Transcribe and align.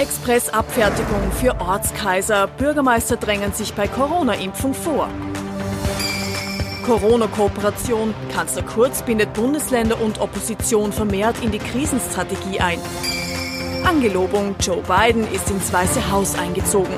Expressabfertigung 0.00 1.30
für 1.30 1.60
Ortskaiser. 1.60 2.46
Bürgermeister 2.46 3.18
drängen 3.18 3.52
sich 3.52 3.74
bei 3.74 3.86
Corona-Impfung 3.86 4.72
vor. 4.72 5.10
Corona-Kooperation. 6.86 8.14
Kanzler 8.32 8.62
Kurz 8.62 9.02
bindet 9.02 9.34
Bundesländer 9.34 10.00
und 10.00 10.18
Opposition 10.18 10.90
vermehrt 10.94 11.36
in 11.42 11.50
die 11.52 11.58
Krisenstrategie 11.58 12.60
ein. 12.60 12.78
Angelobung, 13.84 14.54
Joe 14.58 14.82
Biden 14.82 15.30
ist 15.34 15.50
ins 15.50 15.70
Weiße 15.70 16.10
Haus 16.10 16.34
eingezogen. 16.34 16.94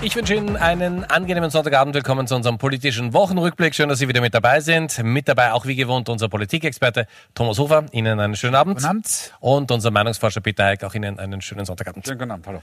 Ich 0.00 0.14
wünsche 0.14 0.34
Ihnen 0.34 0.56
einen 0.56 1.04
angenehmen 1.04 1.50
Sonntagabend. 1.50 1.92
Willkommen 1.92 2.28
zu 2.28 2.36
unserem 2.36 2.56
politischen 2.56 3.12
Wochenrückblick. 3.14 3.74
Schön, 3.74 3.88
dass 3.88 3.98
Sie 3.98 4.06
wieder 4.06 4.20
mit 4.20 4.32
dabei 4.32 4.60
sind. 4.60 5.02
Mit 5.02 5.26
dabei 5.26 5.52
auch 5.52 5.66
wie 5.66 5.74
gewohnt 5.74 6.08
unser 6.08 6.28
Politikexperte 6.28 7.08
Thomas 7.34 7.58
Hofer. 7.58 7.86
Ihnen 7.90 8.20
einen 8.20 8.36
schönen 8.36 8.54
Abend. 8.54 8.76
Guten 8.76 8.86
Abend. 8.86 9.34
Und 9.40 9.72
unser 9.72 9.90
Meinungsforscher 9.90 10.40
Peter 10.40 10.66
Eick. 10.66 10.84
Auch 10.84 10.94
Ihnen 10.94 11.18
einen 11.18 11.42
schönen 11.42 11.64
Sonntagabend. 11.64 12.06
Schönen 12.06 12.18
guten 12.18 12.30
Abend. 12.30 12.46
Hallo. 12.46 12.62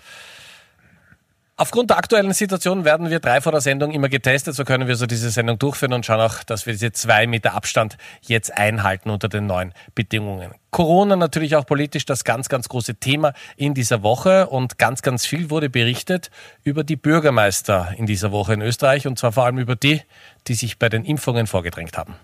Aufgrund 1.58 1.90
der 1.90 1.98
aktuellen 1.98 2.34
Situation 2.34 2.84
werden 2.84 3.09
wir 3.09 3.22
drei 3.22 3.40
vor 3.40 3.54
der 3.54 3.62
Sendung 3.62 3.91
immer 3.91 4.09
getestet. 4.09 4.55
So 4.55 4.66
können 4.66 4.90
wir 4.90 4.98
so 4.98 5.05
diese 5.05 5.30
Sendung 5.30 5.58
durchführen 5.58 5.94
und 5.94 6.05
schauen 6.05 6.20
auch, 6.20 6.44
dass 6.44 6.66
wir 6.66 6.73
diese 6.73 6.91
zwei 6.91 7.27
Meter 7.27 7.54
Abstand 7.54 7.98
jetzt 8.20 8.58
einhalten 8.58 9.09
unter 9.09 9.30
den 9.30 9.46
neuen 9.46 9.73
Bedingungen. 9.94 10.52
Corona 10.72 11.16
natürlich 11.16 11.55
auch 11.55 11.66
politisch 11.66 12.04
das 12.04 12.26
ganz, 12.26 12.49
ganz 12.49 12.68
große 12.68 12.96
Thema 12.96 13.32
in 13.55 13.73
dieser 13.73 14.04
Woche 14.04 14.48
und 14.48 14.77
ganz, 14.77 15.02
ganz 15.02 15.26
viel 15.26 15.49
wurde 15.49 15.70
berichtet 15.70 16.30
über 16.63 16.84
die 16.84 16.98
Bürgermeister 16.98 17.94
in 17.96 18.05
dieser 18.05 18.34
Woche 18.34 18.54
in 18.54 18.62
Österreich 18.62 19.08
und 19.08 19.18
zwar 19.18 19.32
vor 19.32 19.46
allem 19.46 19.58
über 19.58 19.77
die, 19.77 20.02
die 20.48 20.55
sich 20.55 20.77
bei 20.77 20.90
den 20.90 21.05
Impfungen 21.05 21.48
vorgedrängt 21.48 21.98
haben. 21.98 22.16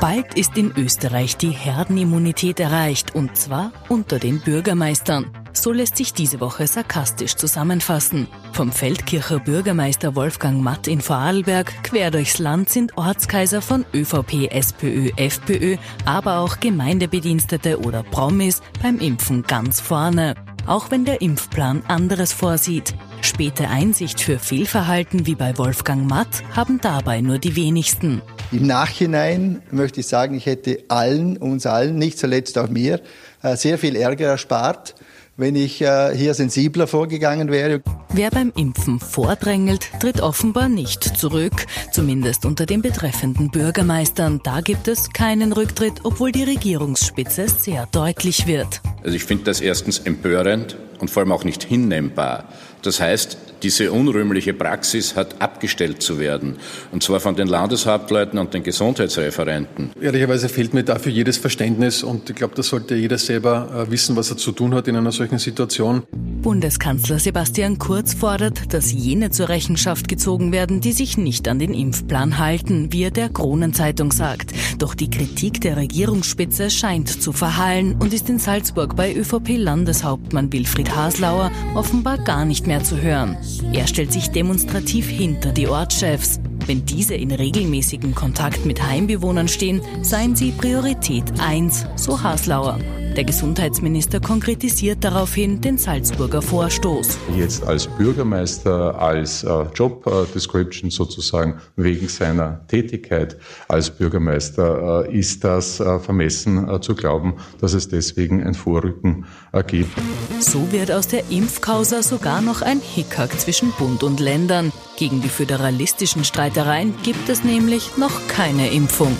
Bald 0.00 0.34
ist 0.34 0.56
in 0.56 0.70
Österreich 0.76 1.36
die 1.38 1.50
Herdenimmunität 1.50 2.60
erreicht 2.60 3.16
und 3.16 3.36
zwar 3.36 3.72
unter 3.88 4.20
den 4.20 4.38
Bürgermeistern. 4.38 5.32
So 5.52 5.72
lässt 5.72 5.96
sich 5.96 6.12
diese 6.12 6.38
Woche 6.38 6.68
sarkastisch 6.68 7.34
zusammenfassen. 7.34 8.28
Vom 8.52 8.70
Feldkircher 8.70 9.40
Bürgermeister 9.40 10.14
Wolfgang 10.14 10.62
Matt 10.62 10.86
in 10.86 11.00
Vorarlberg 11.00 11.82
quer 11.82 12.12
durchs 12.12 12.38
Land 12.38 12.68
sind 12.68 12.96
Ortskaiser 12.96 13.60
von 13.60 13.84
ÖVP, 13.92 14.52
SPÖ, 14.52 15.10
FPÖ, 15.16 15.78
aber 16.04 16.38
auch 16.38 16.60
Gemeindebedienstete 16.60 17.80
oder 17.80 18.04
Promis 18.04 18.62
beim 18.80 19.00
Impfen 19.00 19.42
ganz 19.42 19.80
vorne. 19.80 20.36
Auch 20.66 20.92
wenn 20.92 21.06
der 21.06 21.22
Impfplan 21.22 21.82
anderes 21.88 22.32
vorsieht. 22.32 22.94
Späte 23.22 23.68
Einsicht 23.68 24.20
für 24.20 24.38
Fehlverhalten 24.38 25.26
wie 25.26 25.34
bei 25.34 25.56
Wolfgang 25.58 26.08
Matt 26.08 26.42
haben 26.54 26.80
dabei 26.80 27.20
nur 27.20 27.38
die 27.38 27.56
wenigsten. 27.56 28.22
Im 28.50 28.66
Nachhinein 28.66 29.62
möchte 29.70 30.00
ich 30.00 30.06
sagen, 30.06 30.34
ich 30.34 30.46
hätte 30.46 30.84
allen, 30.88 31.36
uns 31.36 31.66
allen, 31.66 31.96
nicht 31.96 32.18
zuletzt 32.18 32.56
auch 32.58 32.68
mir, 32.68 33.00
äh, 33.42 33.56
sehr 33.56 33.78
viel 33.78 33.94
Ärger 33.96 34.26
erspart, 34.26 34.94
wenn 35.36 35.54
ich 35.54 35.82
äh, 35.82 36.16
hier 36.16 36.34
sensibler 36.34 36.86
vorgegangen 36.86 37.50
wäre. 37.50 37.82
Wer 38.10 38.30
beim 38.30 38.52
Impfen 38.56 39.00
vordrängelt, 39.00 39.90
tritt 40.00 40.20
offenbar 40.20 40.68
nicht 40.68 41.04
zurück. 41.04 41.66
Zumindest 41.92 42.46
unter 42.46 42.66
den 42.66 42.82
betreffenden 42.82 43.50
Bürgermeistern. 43.50 44.40
Da 44.42 44.62
gibt 44.62 44.88
es 44.88 45.12
keinen 45.12 45.52
Rücktritt, 45.52 46.00
obwohl 46.04 46.32
die 46.32 46.42
Regierungsspitze 46.42 47.48
sehr 47.48 47.86
deutlich 47.92 48.46
wird. 48.46 48.80
Also 49.04 49.14
ich 49.14 49.24
finde 49.24 49.44
das 49.44 49.60
erstens 49.60 49.98
empörend 49.98 50.76
und 50.98 51.10
vor 51.10 51.22
allem 51.22 51.32
auch 51.32 51.44
nicht 51.44 51.62
hinnehmbar. 51.62 52.48
Das 52.82 53.00
heißt, 53.00 53.38
diese 53.62 53.90
unrühmliche 53.90 54.54
Praxis 54.54 55.16
hat 55.16 55.40
abgestellt 55.40 56.02
zu 56.02 56.18
werden, 56.18 56.56
und 56.92 57.02
zwar 57.02 57.20
von 57.20 57.34
den 57.34 57.48
Landeshauptleuten 57.48 58.38
und 58.38 58.54
den 58.54 58.62
Gesundheitsreferenten. 58.62 59.90
Ehrlicherweise 60.00 60.48
fehlt 60.48 60.74
mir 60.74 60.84
dafür 60.84 61.10
jedes 61.10 61.38
Verständnis 61.38 62.02
und 62.02 62.30
ich 62.30 62.36
glaube, 62.36 62.54
das 62.54 62.68
sollte 62.68 62.94
jeder 62.94 63.18
selber 63.18 63.86
äh, 63.88 63.90
wissen, 63.90 64.14
was 64.14 64.30
er 64.30 64.36
zu 64.36 64.52
tun 64.52 64.74
hat 64.74 64.86
in 64.86 64.96
einer 64.96 65.12
solchen 65.12 65.38
Situation. 65.38 66.04
Bundeskanzler 66.12 67.18
Sebastian 67.18 67.78
Kurz 67.78 68.14
fordert, 68.14 68.72
dass 68.72 68.92
jene 68.92 69.30
zur 69.30 69.48
Rechenschaft 69.48 70.08
gezogen 70.08 70.52
werden, 70.52 70.80
die 70.80 70.92
sich 70.92 71.18
nicht 71.18 71.48
an 71.48 71.58
den 71.58 71.74
Impfplan 71.74 72.38
halten, 72.38 72.92
wie 72.92 73.02
er 73.02 73.10
der 73.10 73.28
Kronenzeitung 73.28 74.12
sagt. 74.12 74.52
Doch 74.78 74.94
die 74.94 75.10
Kritik 75.10 75.60
der 75.60 75.76
Regierungsspitze 75.76 76.70
scheint 76.70 77.08
zu 77.08 77.32
verhallen 77.32 77.96
und 77.98 78.14
ist 78.14 78.28
in 78.28 78.38
Salzburg 78.38 78.94
bei 78.94 79.12
ÖVP-Landeshauptmann 79.14 80.52
Wilfried 80.52 80.94
Haslauer 80.94 81.50
offenbar 81.74 82.18
gar 82.18 82.44
nicht 82.44 82.67
mehr 82.68 82.84
zu 82.84 83.02
hören. 83.02 83.36
Er 83.72 83.86
stellt 83.86 84.12
sich 84.12 84.30
demonstrativ 84.30 85.08
hinter 85.08 85.52
die 85.52 85.66
Ortschefs. 85.66 86.38
Wenn 86.66 86.84
diese 86.84 87.14
in 87.14 87.32
regelmäßigem 87.32 88.14
Kontakt 88.14 88.64
mit 88.66 88.80
Heimbewohnern 88.86 89.48
stehen, 89.48 89.80
seien 90.02 90.36
sie 90.36 90.52
Priorität 90.52 91.24
1, 91.40 91.86
so 91.96 92.22
Haslauer. 92.22 92.78
Der 93.18 93.24
Gesundheitsminister 93.24 94.20
konkretisiert 94.20 95.02
daraufhin 95.02 95.60
den 95.60 95.76
Salzburger 95.76 96.40
Vorstoß. 96.40 97.18
Jetzt 97.36 97.66
als 97.66 97.88
Bürgermeister, 97.88 98.96
als 98.96 99.42
äh, 99.42 99.64
Job 99.74 100.06
äh, 100.06 100.32
Description 100.32 100.88
sozusagen 100.92 101.60
wegen 101.74 102.06
seiner 102.06 102.64
Tätigkeit 102.68 103.36
als 103.66 103.90
Bürgermeister 103.90 105.04
äh, 105.08 105.18
ist 105.18 105.42
das 105.42 105.78
vermessen 105.78 106.80
zu 106.80 106.94
glauben, 106.94 107.34
dass 107.60 107.72
es 107.72 107.88
deswegen 107.88 108.40
ein 108.46 108.54
Vorrücken 108.54 109.24
gibt. 109.66 109.90
So 110.38 110.70
wird 110.70 110.92
aus 110.92 111.08
der 111.08 111.28
Impfkausa 111.28 112.04
sogar 112.04 112.40
noch 112.40 112.62
ein 112.62 112.80
Hickhack 112.80 113.36
zwischen 113.40 113.72
Bund 113.72 114.04
und 114.04 114.20
Ländern. 114.20 114.72
Gegen 114.96 115.22
die 115.22 115.28
föderalistischen 115.28 116.22
Streitereien 116.22 116.94
gibt 117.02 117.28
es 117.28 117.42
nämlich 117.42 117.96
noch 117.96 118.28
keine 118.28 118.70
Impfung. 118.70 119.16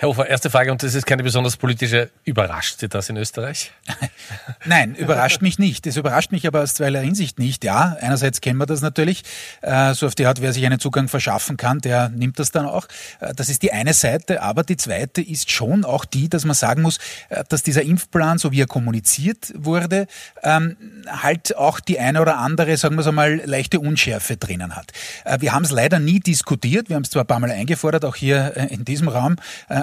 Herr 0.00 0.08
Hofer, 0.08 0.30
erste 0.30 0.48
Frage, 0.48 0.72
und 0.72 0.82
das 0.82 0.94
ist 0.94 1.04
keine 1.04 1.22
besonders 1.22 1.58
politische. 1.58 2.08
Überrascht 2.24 2.80
Sie 2.80 2.88
das 2.88 3.10
in 3.10 3.18
Österreich? 3.18 3.70
Nein, 4.64 4.94
überrascht 4.94 5.42
mich 5.42 5.58
nicht. 5.58 5.86
Es 5.86 5.98
überrascht 5.98 6.32
mich 6.32 6.46
aber 6.46 6.62
aus 6.62 6.72
zweierlei 6.72 7.04
Hinsicht 7.04 7.38
nicht. 7.38 7.64
Ja, 7.64 7.98
einerseits 8.00 8.40
kennen 8.40 8.56
wir 8.56 8.64
das 8.64 8.80
natürlich. 8.80 9.24
Äh, 9.60 9.92
so 9.92 10.06
auf 10.06 10.14
die 10.14 10.24
Art, 10.24 10.40
wer 10.40 10.54
sich 10.54 10.64
einen 10.64 10.80
Zugang 10.80 11.08
verschaffen 11.08 11.58
kann, 11.58 11.80
der 11.80 12.08
nimmt 12.08 12.38
das 12.38 12.50
dann 12.50 12.64
auch. 12.64 12.86
Äh, 13.20 13.34
das 13.34 13.50
ist 13.50 13.62
die 13.62 13.72
eine 13.72 13.92
Seite. 13.92 14.40
Aber 14.40 14.62
die 14.62 14.78
zweite 14.78 15.20
ist 15.20 15.50
schon 15.50 15.84
auch 15.84 16.06
die, 16.06 16.30
dass 16.30 16.46
man 16.46 16.54
sagen 16.54 16.80
muss, 16.80 16.96
äh, 17.28 17.44
dass 17.50 17.62
dieser 17.62 17.82
Impfplan, 17.82 18.38
so 18.38 18.52
wie 18.52 18.62
er 18.62 18.66
kommuniziert 18.66 19.52
wurde, 19.54 20.06
ähm, 20.42 20.78
halt 21.08 21.58
auch 21.58 21.78
die 21.78 22.00
eine 22.00 22.22
oder 22.22 22.38
andere, 22.38 22.74
sagen 22.78 22.94
wir 22.94 23.02
es 23.02 23.06
einmal, 23.06 23.42
leichte 23.44 23.78
Unschärfe 23.78 24.38
drinnen 24.38 24.76
hat. 24.76 24.92
Wir 25.40 25.52
haben 25.52 25.64
es 25.64 25.70
leider 25.70 25.98
nie 25.98 26.20
diskutiert. 26.20 26.88
Wir 26.88 26.96
haben 26.96 27.02
es 27.02 27.10
zwar 27.10 27.24
ein 27.24 27.26
paar 27.26 27.40
Mal 27.40 27.50
eingefordert, 27.50 28.06
auch 28.06 28.16
hier 28.16 28.56
in 28.56 28.86
diesem 28.86 29.08
Raum 29.08 29.36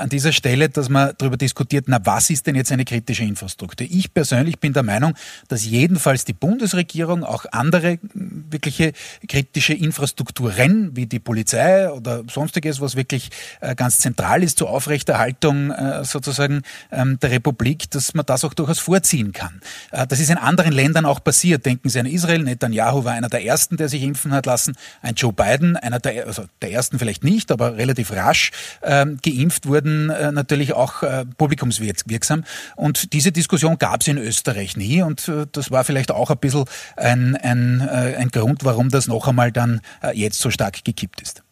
an 0.07 0.09
dieser 0.09 0.31
Stelle, 0.31 0.69
dass 0.69 0.87
man 0.87 1.11
darüber 1.17 1.35
diskutiert, 1.35 1.85
na 1.89 1.99
was 2.01 2.29
ist 2.29 2.47
denn 2.47 2.55
jetzt 2.55 2.71
eine 2.71 2.85
kritische 2.85 3.23
Infrastruktur? 3.23 3.85
Ich 3.89 4.13
persönlich 4.13 4.57
bin 4.57 4.71
der 4.71 4.83
Meinung, 4.83 5.15
dass 5.49 5.65
jedenfalls 5.65 6.23
die 6.23 6.31
Bundesregierung 6.31 7.25
auch 7.25 7.45
andere 7.51 7.99
wirkliche 8.13 8.93
kritische 9.27 9.73
Infrastrukturen 9.73 10.95
wie 10.95 11.07
die 11.07 11.19
Polizei 11.19 11.91
oder 11.91 12.23
sonstiges, 12.31 12.79
was 12.79 12.95
wirklich 12.95 13.31
äh, 13.59 13.75
ganz 13.75 13.99
zentral 13.99 14.43
ist 14.43 14.59
zur 14.59 14.69
Aufrechterhaltung 14.69 15.71
äh, 15.71 16.05
sozusagen 16.05 16.61
ähm, 16.89 17.19
der 17.19 17.31
Republik, 17.31 17.91
dass 17.91 18.13
man 18.13 18.25
das 18.25 18.45
auch 18.45 18.53
durchaus 18.53 18.79
vorziehen 18.79 19.33
kann. 19.33 19.59
Äh, 19.91 20.07
das 20.07 20.21
ist 20.21 20.29
in 20.29 20.37
anderen 20.37 20.71
Ländern 20.71 21.05
auch 21.05 21.21
passiert. 21.21 21.65
Denken 21.65 21.89
Sie 21.89 21.99
an 21.99 22.05
Israel. 22.05 22.43
Netanyahu 22.43 23.03
war 23.03 23.11
einer 23.11 23.27
der 23.27 23.43
ersten, 23.43 23.75
der 23.75 23.89
sich 23.89 24.03
impfen 24.03 24.31
hat 24.31 24.45
lassen. 24.45 24.77
Ein 25.01 25.15
Joe 25.15 25.33
Biden, 25.33 25.75
einer 25.75 25.99
der, 25.99 26.27
also 26.27 26.45
der 26.61 26.71
ersten 26.71 26.97
vielleicht 26.97 27.25
nicht, 27.25 27.51
aber 27.51 27.75
relativ 27.75 28.13
rasch 28.13 28.51
ähm, 28.83 29.19
geimpft 29.21 29.65
wurden 29.65 29.96
äh, 30.09 30.31
natürlich 30.31 30.73
auch 30.73 31.03
äh, 31.03 31.25
publikumswirksam. 31.37 32.43
Und 32.75 33.13
diese 33.13 33.31
Diskussion 33.31 33.77
gab 33.77 34.01
es 34.01 34.07
in 34.07 34.17
Österreich 34.17 34.77
nie. 34.77 35.01
Und 35.01 35.27
äh, 35.27 35.45
das 35.51 35.71
war 35.71 35.83
vielleicht 35.83 36.11
auch 36.11 36.29
ein 36.29 36.37
bisschen 36.37 36.65
ein, 36.95 37.35
ein, 37.35 37.81
ein 37.81 38.29
Grund, 38.29 38.63
warum 38.63 38.89
das 38.89 39.07
noch 39.07 39.27
einmal 39.27 39.51
dann 39.51 39.81
jetzt 40.13 40.39
so 40.39 40.49
stark 40.49 40.83
gekippt 40.83 41.21
ist. 41.21 41.43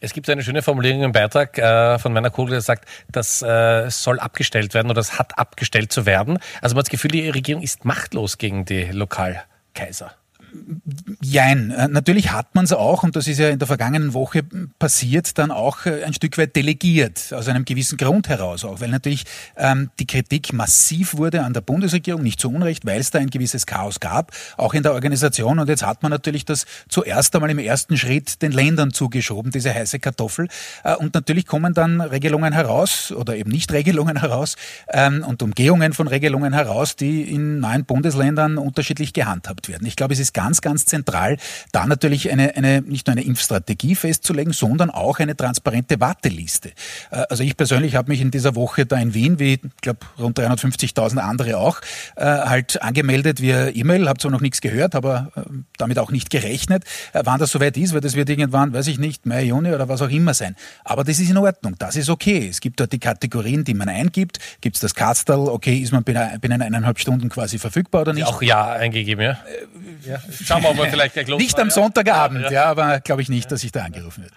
Es 0.00 0.12
gibt 0.12 0.28
eine 0.28 0.42
schöne 0.42 0.62
Formulierung 0.62 1.02
im 1.02 1.12
Beitrag 1.12 1.56
von 2.00 2.12
meiner 2.12 2.30
Kugel, 2.30 2.52
der 2.52 2.60
sagt, 2.60 2.86
das 3.10 3.38
soll 3.38 4.20
abgestellt 4.20 4.74
werden 4.74 4.90
oder 4.90 5.00
es 5.00 5.18
hat 5.18 5.38
abgestellt 5.38 5.92
zu 5.92 6.04
werden. 6.04 6.38
Also 6.60 6.74
man 6.74 6.80
hat 6.80 6.86
das 6.86 6.90
Gefühl, 6.90 7.10
die 7.10 7.28
Regierung 7.30 7.62
ist 7.62 7.84
machtlos 7.84 8.38
gegen 8.38 8.64
die 8.64 8.84
Lokalkaiser. 8.84 10.12
Jein, 11.20 11.70
äh, 11.70 11.88
natürlich 11.88 12.32
hat 12.32 12.54
man 12.54 12.64
es 12.64 12.72
auch, 12.72 13.02
und 13.02 13.16
das 13.16 13.26
ist 13.26 13.38
ja 13.38 13.48
in 13.48 13.58
der 13.58 13.66
vergangenen 13.66 14.14
Woche 14.14 14.42
passiert, 14.78 15.36
dann 15.38 15.50
auch 15.50 15.86
äh, 15.86 16.04
ein 16.04 16.14
Stück 16.14 16.38
weit 16.38 16.54
delegiert, 16.54 17.32
aus 17.32 17.48
einem 17.48 17.64
gewissen 17.64 17.96
Grund 17.96 18.28
heraus 18.28 18.64
auch, 18.64 18.80
weil 18.80 18.90
natürlich 18.90 19.24
ähm, 19.56 19.90
die 19.98 20.06
Kritik 20.06 20.52
massiv 20.52 21.16
wurde 21.16 21.42
an 21.42 21.52
der 21.52 21.60
Bundesregierung, 21.60 22.22
nicht 22.22 22.40
zu 22.40 22.50
Unrecht, 22.50 22.86
weil 22.86 23.00
es 23.00 23.10
da 23.10 23.18
ein 23.18 23.30
gewisses 23.30 23.66
Chaos 23.66 24.00
gab, 24.00 24.32
auch 24.56 24.74
in 24.74 24.82
der 24.82 24.92
Organisation. 24.92 25.58
Und 25.58 25.68
jetzt 25.68 25.84
hat 25.84 26.02
man 26.02 26.10
natürlich 26.10 26.44
das 26.44 26.66
zuerst 26.88 27.34
einmal 27.34 27.50
im 27.50 27.58
ersten 27.58 27.96
Schritt 27.96 28.42
den 28.42 28.52
Ländern 28.52 28.92
zugeschoben, 28.92 29.50
diese 29.50 29.74
heiße 29.74 29.98
Kartoffel. 29.98 30.48
Äh, 30.84 30.94
und 30.96 31.14
natürlich 31.14 31.46
kommen 31.46 31.74
dann 31.74 32.00
Regelungen 32.00 32.52
heraus 32.52 33.12
oder 33.12 33.36
eben 33.36 33.50
nicht 33.50 33.72
Regelungen 33.72 34.20
heraus 34.20 34.56
ähm, 34.88 35.24
und 35.26 35.42
Umgehungen 35.42 35.94
von 35.94 36.06
Regelungen 36.06 36.52
heraus, 36.52 36.96
die 36.96 37.22
in 37.22 37.60
neuen 37.60 37.84
Bundesländern 37.84 38.58
unterschiedlich 38.58 39.12
gehandhabt 39.12 39.68
werden. 39.68 39.86
Ich 39.86 39.96
glaube, 39.96 40.14
es 40.14 40.20
ist 40.20 40.34
ganz 40.34 40.43
ganz, 40.44 40.60
ganz 40.60 40.84
zentral, 40.84 41.38
da 41.72 41.86
natürlich 41.86 42.30
eine, 42.30 42.54
eine 42.54 42.82
nicht 42.82 43.06
nur 43.06 43.12
eine 43.12 43.24
Impfstrategie 43.24 43.94
festzulegen, 43.94 44.52
sondern 44.52 44.90
auch 44.90 45.20
eine 45.20 45.34
transparente 45.34 46.00
Warteliste. 46.00 46.72
Äh, 47.10 47.24
also 47.30 47.42
ich 47.42 47.56
persönlich 47.56 47.96
habe 47.96 48.10
mich 48.10 48.20
in 48.20 48.30
dieser 48.30 48.54
Woche 48.54 48.84
da 48.84 48.98
in 48.98 49.14
Wien, 49.14 49.38
wie 49.38 49.54
ich 49.54 49.60
glaube 49.80 50.00
rund 50.18 50.38
350.000 50.38 51.16
andere 51.16 51.56
auch, 51.56 51.80
äh, 52.16 52.24
halt 52.24 52.82
angemeldet 52.82 53.40
via 53.40 53.68
E-Mail, 53.68 54.06
habe 54.06 54.18
zwar 54.18 54.30
noch 54.30 54.42
nichts 54.42 54.60
gehört, 54.60 54.94
aber 54.94 55.32
äh, 55.34 55.40
damit 55.78 55.98
auch 55.98 56.10
nicht 56.10 56.28
gerechnet, 56.28 56.84
wann 57.14 57.40
das 57.40 57.50
soweit 57.50 57.78
ist, 57.78 57.94
weil 57.94 58.02
das 58.02 58.14
wird 58.14 58.28
irgendwann, 58.28 58.74
weiß 58.74 58.86
ich 58.88 58.98
nicht, 58.98 59.24
Mai, 59.24 59.44
Juni 59.44 59.72
oder 59.72 59.88
was 59.88 60.02
auch 60.02 60.10
immer 60.10 60.34
sein. 60.34 60.56
Aber 60.84 61.04
das 61.04 61.18
ist 61.18 61.30
in 61.30 61.38
Ordnung, 61.38 61.76
das 61.78 61.96
ist 61.96 62.10
okay. 62.10 62.48
Es 62.50 62.60
gibt 62.60 62.80
dort 62.80 62.92
die 62.92 62.98
Kategorien, 62.98 63.64
die 63.64 63.72
man 63.72 63.88
eingibt, 63.88 64.38
gibt 64.60 64.76
es 64.76 64.80
das 64.82 64.94
Kastel, 64.94 65.36
okay, 65.36 65.78
ist 65.78 65.92
man 65.92 66.04
binnen 66.04 66.60
eineinhalb 66.60 66.98
Stunden 66.98 67.30
quasi 67.30 67.58
verfügbar 67.58 68.02
oder 68.02 68.12
nicht? 68.12 68.26
Auch 68.26 68.42
Ja 68.42 68.72
eingegeben, 68.72 69.24
ja. 69.24 69.38
ja. 70.06 70.18
Schauen 70.42 70.62
wir 70.62 70.74
mal 70.74 70.88
vielleicht 70.90 71.14
gleich 71.14 71.28
los. 71.28 71.40
Nicht 71.40 71.58
am 71.58 71.70
Sonntagabend, 71.70 72.44
ja, 72.44 72.50
ja 72.50 72.64
aber 72.66 73.00
glaube 73.00 73.22
ich 73.22 73.28
nicht, 73.28 73.50
dass 73.52 73.64
ich 73.64 73.72
da 73.72 73.82
angerufen 73.84 74.22
werde. 74.22 74.34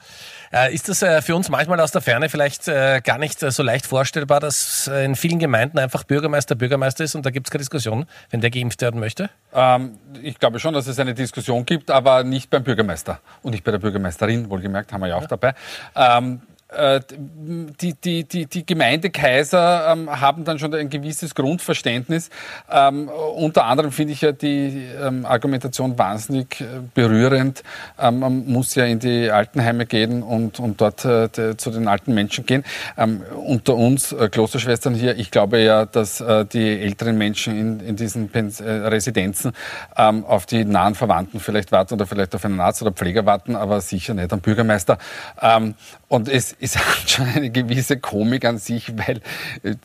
Äh, 0.51 0.73
ist 0.73 0.87
das 0.87 1.01
äh, 1.01 1.21
für 1.21 1.35
uns 1.35 1.49
manchmal 1.49 1.79
aus 1.79 1.91
der 1.91 2.01
Ferne 2.01 2.29
vielleicht 2.29 2.67
äh, 2.67 3.01
gar 3.03 3.17
nicht 3.17 3.39
so 3.39 3.63
leicht 3.63 3.85
vorstellbar, 3.85 4.39
dass 4.39 4.87
in 4.87 5.15
vielen 5.15 5.39
Gemeinden 5.39 5.77
einfach 5.77 6.03
Bürgermeister 6.03 6.55
Bürgermeister 6.55 7.03
ist 7.03 7.15
und 7.15 7.25
da 7.25 7.31
gibt 7.31 7.47
es 7.47 7.51
keine 7.51 7.61
Diskussion, 7.61 8.05
wenn 8.29 8.41
der 8.41 8.49
geimpft 8.49 8.81
werden 8.81 8.99
möchte? 8.99 9.29
Ähm, 9.53 9.97
ich 10.21 10.39
glaube 10.39 10.59
schon, 10.59 10.73
dass 10.73 10.87
es 10.87 10.99
eine 10.99 11.13
Diskussion 11.13 11.65
gibt, 11.65 11.91
aber 11.91 12.23
nicht 12.23 12.49
beim 12.49 12.63
Bürgermeister 12.63 13.19
und 13.41 13.51
nicht 13.51 13.63
bei 13.63 13.71
der 13.71 13.79
Bürgermeisterin, 13.79 14.49
wohlgemerkt, 14.49 14.93
haben 14.93 15.01
wir 15.01 15.07
ja 15.07 15.15
auch 15.15 15.21
ja. 15.21 15.27
dabei. 15.27 15.53
Ähm, 15.95 16.41
äh, 16.55 16.56
die, 16.69 17.93
die, 17.93 18.23
die, 18.25 18.45
die 18.45 18.65
Gemeindekaiser 18.65 19.89
ähm, 19.89 20.09
haben 20.09 20.43
dann 20.43 20.59
schon 20.59 20.73
ein 20.73 20.89
gewisses 20.89 21.33
Grundverständnis. 21.33 22.29
Ähm, 22.69 23.07
unter 23.07 23.65
anderem 23.65 23.93
finde 23.93 24.11
ich 24.11 24.21
ja 24.21 24.33
die 24.33 24.85
ähm, 25.01 25.25
Argumentation 25.25 25.97
wahnsinnig 25.97 26.59
äh, 26.59 26.65
berührend. 26.93 27.63
Ähm, 27.97 28.19
man 28.19 28.45
muss 28.47 28.75
ja 28.75 28.83
in 28.83 28.99
die 28.99 29.31
Altenheime 29.31 29.85
gehen 29.85 30.23
und, 30.23 30.59
und 30.59 30.81
dort 30.81 31.05
äh, 31.05 31.29
de, 31.29 31.55
zu 31.55 31.71
den 31.71 31.87
alten 31.87 32.13
Menschen 32.13 32.45
gehen. 32.45 32.65
Ähm, 32.97 33.23
unter 33.33 33.75
uns 33.75 34.11
äh, 34.11 34.27
Klosterschwestern 34.27 34.93
hier, 34.93 35.17
ich 35.17 35.31
glaube 35.31 35.59
ja, 35.59 35.85
dass 35.85 36.19
äh, 36.19 36.45
die 36.45 36.81
älteren 36.81 37.17
Menschen 37.17 37.57
in, 37.57 37.79
in 37.79 37.95
diesen 37.95 38.27
Pens 38.27 38.59
äh, 38.59 38.69
Residenzen 38.69 39.53
ähm, 39.95 40.25
auf 40.25 40.45
die 40.45 40.65
nahen 40.65 40.95
Verwandten 40.95 41.39
vielleicht 41.39 41.71
warten 41.71 41.93
oder 41.93 42.05
vielleicht 42.05 42.35
auf 42.35 42.43
einen 42.43 42.59
Arzt 42.59 42.81
oder 42.81 42.91
Pfleger 42.91 43.25
warten, 43.25 43.55
aber 43.55 43.79
sicher 43.79 44.13
nicht 44.13 44.33
am 44.33 44.41
Bürgermeister. 44.41 44.97
und 46.09 46.29
es 46.29 46.56
ist 46.59 46.77
schon 47.07 47.27
eine 47.27 47.49
gewisse 47.49 47.97
Komik 47.97 48.45
an 48.45 48.57
sich, 48.57 48.91
weil 48.97 49.21
äh, 49.63 49.75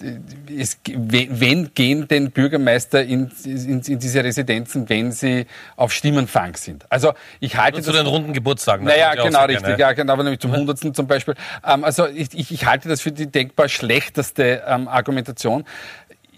es, 0.58 0.78
wenn 0.86 1.72
gehen 1.74 2.08
denn 2.08 2.30
Bürgermeister 2.30 3.02
in, 3.02 3.30
in, 3.44 3.80
in, 3.80 3.98
diese 3.98 4.24
Residenzen, 4.24 4.88
wenn 4.88 5.12
sie 5.12 5.46
auf 5.76 5.92
Stimmenfang 5.92 6.56
sind? 6.56 6.84
Also 6.90 7.12
ich 7.40 7.56
halte 7.56 7.78
das, 7.78 7.86
zu 7.86 7.92
den 7.92 8.06
runden 8.06 8.32
Geburtstagen. 8.32 8.86
Naja, 8.86 9.14
genau, 9.14 9.44
richtig, 9.44 9.64
gerne. 9.64 9.80
ja, 9.80 9.92
genau, 9.92 10.16
nämlich 10.16 10.40
zum 10.40 10.52
Hundertsten 10.52 10.94
zum 10.94 11.06
Beispiel. 11.06 11.34
Ähm, 11.66 11.84
also 11.84 12.06
ich, 12.06 12.28
ich, 12.34 12.50
ich, 12.50 12.66
halte 12.66 12.88
das 12.88 13.00
für 13.00 13.12
die 13.12 13.26
denkbar 13.26 13.68
schlechteste 13.68 14.62
ähm, 14.66 14.88
Argumentation 14.88 15.64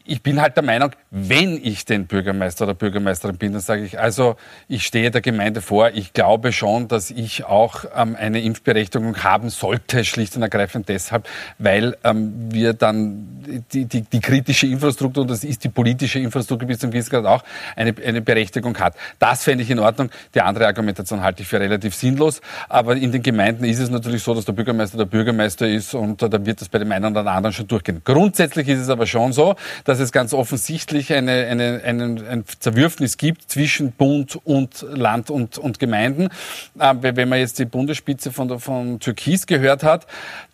ich 0.04 0.22
bin 0.22 0.40
halt 0.40 0.56
der 0.56 0.64
Meinung, 0.64 0.90
wenn 1.10 1.60
ich 1.62 1.84
den 1.84 2.06
Bürgermeister 2.06 2.64
oder 2.64 2.74
Bürgermeisterin 2.74 3.36
bin, 3.36 3.52
dann 3.52 3.60
sage 3.60 3.84
ich, 3.84 3.98
also 3.98 4.36
ich 4.68 4.84
stehe 4.84 5.10
der 5.10 5.20
Gemeinde 5.20 5.60
vor, 5.60 5.90
ich 5.94 6.12
glaube 6.12 6.52
schon, 6.52 6.88
dass 6.88 7.10
ich 7.10 7.44
auch 7.44 7.84
ähm, 7.96 8.16
eine 8.18 8.42
Impfberechtigung 8.42 9.22
haben 9.22 9.50
sollte, 9.50 10.04
schlicht 10.04 10.36
und 10.36 10.42
ergreifend 10.42 10.88
deshalb, 10.88 11.26
weil 11.58 11.96
ähm, 12.04 12.32
wir 12.50 12.74
dann 12.74 13.28
die, 13.72 13.86
die, 13.86 14.02
die 14.02 14.20
kritische 14.20 14.66
Infrastruktur, 14.66 15.22
und 15.22 15.30
das 15.30 15.44
ist 15.44 15.64
die 15.64 15.68
politische 15.68 16.18
Infrastruktur 16.18 16.68
bis 16.68 16.78
zum 16.78 16.90
gewissen 16.90 17.24
auch, 17.26 17.44
eine, 17.76 17.94
eine 18.04 18.20
Berechtigung 18.20 18.76
hat. 18.78 18.94
Das 19.18 19.44
fände 19.44 19.64
ich 19.64 19.70
in 19.70 19.78
Ordnung. 19.78 20.10
Die 20.34 20.40
andere 20.40 20.66
Argumentation 20.66 21.22
halte 21.22 21.42
ich 21.42 21.48
für 21.48 21.60
relativ 21.60 21.94
sinnlos. 21.94 22.40
Aber 22.68 22.96
in 22.96 23.12
den 23.12 23.22
Gemeinden 23.22 23.64
ist 23.64 23.78
es 23.78 23.90
natürlich 23.90 24.22
so, 24.22 24.34
dass 24.34 24.44
der 24.44 24.52
Bürgermeister 24.52 24.98
der 24.98 25.04
Bürgermeister 25.04 25.68
ist 25.68 25.94
und 25.94 26.22
äh, 26.22 26.28
da 26.28 26.44
wird 26.44 26.60
das 26.60 26.68
bei 26.68 26.78
dem 26.78 26.90
einen 26.92 27.16
oder 27.16 27.30
anderen 27.30 27.52
schon 27.52 27.66
durchgehen. 27.66 28.02
Grundsätzlich 28.04 28.68
ist 28.68 28.80
es 28.80 28.88
aber 28.88 29.06
schon 29.06 29.32
so, 29.32 29.54
dass 29.84 29.93
dass 29.94 30.00
es 30.00 30.10
ganz 30.10 30.34
offensichtlich 30.34 31.12
eine, 31.12 31.46
eine, 31.46 31.80
eine, 31.84 32.28
ein 32.28 32.44
Zerwürfnis 32.58 33.16
gibt 33.16 33.48
zwischen 33.48 33.92
Bund 33.92 34.36
und 34.42 34.84
Land 34.90 35.30
und, 35.30 35.56
und 35.56 35.78
Gemeinden. 35.78 36.30
Äh, 36.80 36.94
wenn 37.00 37.28
man 37.28 37.38
jetzt 37.38 37.60
die 37.60 37.64
Bundesspitze 37.64 38.32
von, 38.32 38.58
von 38.58 38.98
Türkis 38.98 39.46
gehört 39.46 39.84
hat, 39.84 40.08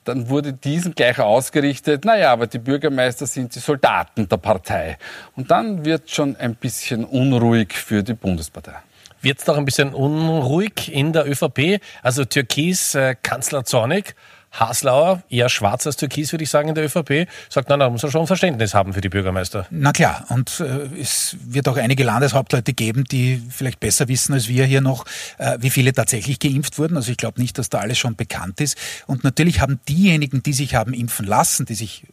dann 0.04 0.28
wurde 0.28 0.52
diesen 0.52 0.94
gleich 0.94 1.18
ausgerichtet, 1.18 2.04
naja, 2.04 2.32
aber 2.32 2.48
die 2.48 2.58
Bürgermeister 2.58 3.24
sind 3.24 3.54
die 3.54 3.60
Soldaten 3.60 4.28
der 4.28 4.36
Partei. 4.36 4.98
Und 5.36 5.50
dann 5.50 5.86
wird 5.86 6.10
schon 6.10 6.36
ein 6.36 6.54
bisschen 6.54 7.06
unruhig 7.06 7.72
für 7.72 8.02
die 8.02 8.14
Bundespartei. 8.14 8.74
Wird 9.22 9.38
es 9.38 9.46
doch 9.46 9.56
ein 9.56 9.64
bisschen 9.64 9.94
unruhig 9.94 10.92
in 10.92 11.14
der 11.14 11.26
ÖVP? 11.26 11.80
Also 12.02 12.26
Türkis, 12.26 12.94
äh, 12.94 13.14
Kanzler 13.22 13.64
Zornig 13.64 14.14
Haslauer, 14.52 15.22
eher 15.30 15.48
schwarz 15.48 15.86
als 15.86 15.96
türkis, 15.96 16.32
würde 16.32 16.44
ich 16.44 16.50
sagen, 16.50 16.68
in 16.68 16.74
der 16.74 16.84
ÖVP, 16.84 17.28
sagt, 17.48 17.68
na, 17.68 17.76
da 17.76 17.88
muss 17.88 18.02
er 18.02 18.10
schon 18.10 18.26
Verständnis 18.26 18.74
haben 18.74 18.92
für 18.92 19.00
die 19.00 19.08
Bürgermeister. 19.08 19.66
Na 19.70 19.92
klar, 19.92 20.24
und 20.28 20.60
äh, 20.60 20.88
es 21.00 21.36
wird 21.44 21.68
auch 21.68 21.76
einige 21.76 22.04
Landeshauptleute 22.04 22.72
geben, 22.72 23.04
die 23.04 23.42
vielleicht 23.50 23.80
besser 23.80 24.08
wissen 24.08 24.34
als 24.34 24.48
wir 24.48 24.64
hier 24.64 24.80
noch, 24.80 25.04
äh, 25.38 25.58
wie 25.60 25.70
viele 25.70 25.92
tatsächlich 25.92 26.38
geimpft 26.38 26.78
wurden. 26.78 26.96
Also 26.96 27.10
ich 27.12 27.16
glaube 27.16 27.40
nicht, 27.40 27.58
dass 27.58 27.68
da 27.68 27.78
alles 27.78 27.98
schon 27.98 28.16
bekannt 28.16 28.60
ist. 28.60 28.76
Und 29.06 29.24
natürlich 29.24 29.60
haben 29.60 29.80
diejenigen, 29.88 30.42
die 30.42 30.52
sich 30.52 30.74
haben 30.74 30.94
impfen 30.94 31.26
lassen, 31.26 31.66
die 31.66 31.74
sich 31.74 32.04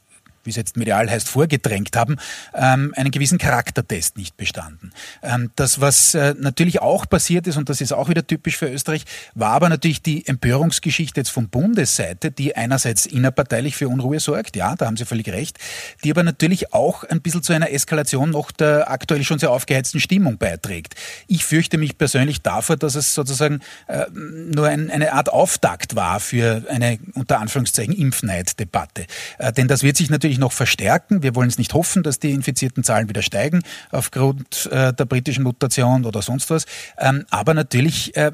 wie 0.47 0.51
es 0.51 0.55
jetzt 0.55 0.77
medial 0.77 1.09
heißt, 1.09 1.27
vorgedrängt 1.27 1.95
haben, 1.95 2.15
ähm, 2.55 2.93
einen 2.95 3.11
gewissen 3.11 3.37
Charaktertest 3.37 4.17
nicht 4.17 4.37
bestanden. 4.37 4.91
Ähm, 5.21 5.51
das, 5.55 5.79
was 5.79 6.15
äh, 6.15 6.33
natürlich 6.39 6.81
auch 6.81 7.07
passiert 7.07 7.45
ist, 7.45 7.57
und 7.57 7.69
das 7.69 7.81
ist 7.81 7.91
auch 7.91 8.09
wieder 8.09 8.25
typisch 8.25 8.57
für 8.57 8.67
Österreich, 8.67 9.03
war 9.35 9.51
aber 9.51 9.69
natürlich 9.69 10.01
die 10.01 10.25
Empörungsgeschichte 10.25 11.19
jetzt 11.19 11.29
von 11.29 11.49
Bundesseite, 11.49 12.31
die 12.31 12.55
einerseits 12.55 13.05
innerparteilich 13.05 13.75
für 13.75 13.89
Unruhe 13.89 14.19
sorgt, 14.19 14.55
ja, 14.55 14.75
da 14.75 14.87
haben 14.87 14.97
Sie 14.97 15.05
völlig 15.05 15.29
recht, 15.29 15.59
die 16.03 16.11
aber 16.11 16.23
natürlich 16.23 16.73
auch 16.73 17.03
ein 17.03 17.21
bisschen 17.21 17.43
zu 17.43 17.53
einer 17.53 17.71
Eskalation 17.71 18.31
noch 18.31 18.51
der 18.51 18.89
aktuell 18.89 19.23
schon 19.23 19.39
sehr 19.39 19.51
aufgeheizten 19.51 19.99
Stimmung 19.99 20.37
beiträgt. 20.37 20.95
Ich 21.27 21.45
fürchte 21.45 21.77
mich 21.77 21.97
persönlich 21.97 22.41
davor, 22.41 22.77
dass 22.77 22.95
es 22.95 23.13
sozusagen 23.13 23.59
äh, 23.87 24.05
nur 24.13 24.67
ein, 24.67 24.89
eine 24.89 25.13
Art 25.13 25.29
Auftakt 25.29 25.95
war 25.95 26.19
für 26.19 26.63
eine 26.69 26.99
unter 27.13 27.39
Anführungszeichen 27.39 27.93
Impfneid-Debatte. 27.93 29.05
Äh, 29.37 29.53
denn 29.53 29.67
das 29.67 29.83
wird 29.83 29.97
sich 29.97 30.09
natürlich 30.09 30.36
sich 30.37 30.39
noch 30.39 30.51
verstärken. 30.51 31.23
Wir 31.23 31.35
wollen 31.35 31.49
es 31.49 31.57
nicht 31.57 31.73
hoffen, 31.73 32.03
dass 32.03 32.19
die 32.19 32.31
infizierten 32.31 32.83
Zahlen 32.83 33.09
wieder 33.09 33.21
steigen 33.21 33.63
aufgrund 33.91 34.69
äh, 34.71 34.93
der 34.93 35.05
britischen 35.05 35.43
Mutation 35.43 36.05
oder 36.05 36.21
sonst 36.21 36.49
was. 36.49 36.65
Ähm, 36.97 37.25
aber 37.29 37.53
natürlich 37.53 38.15
äh, 38.15 38.31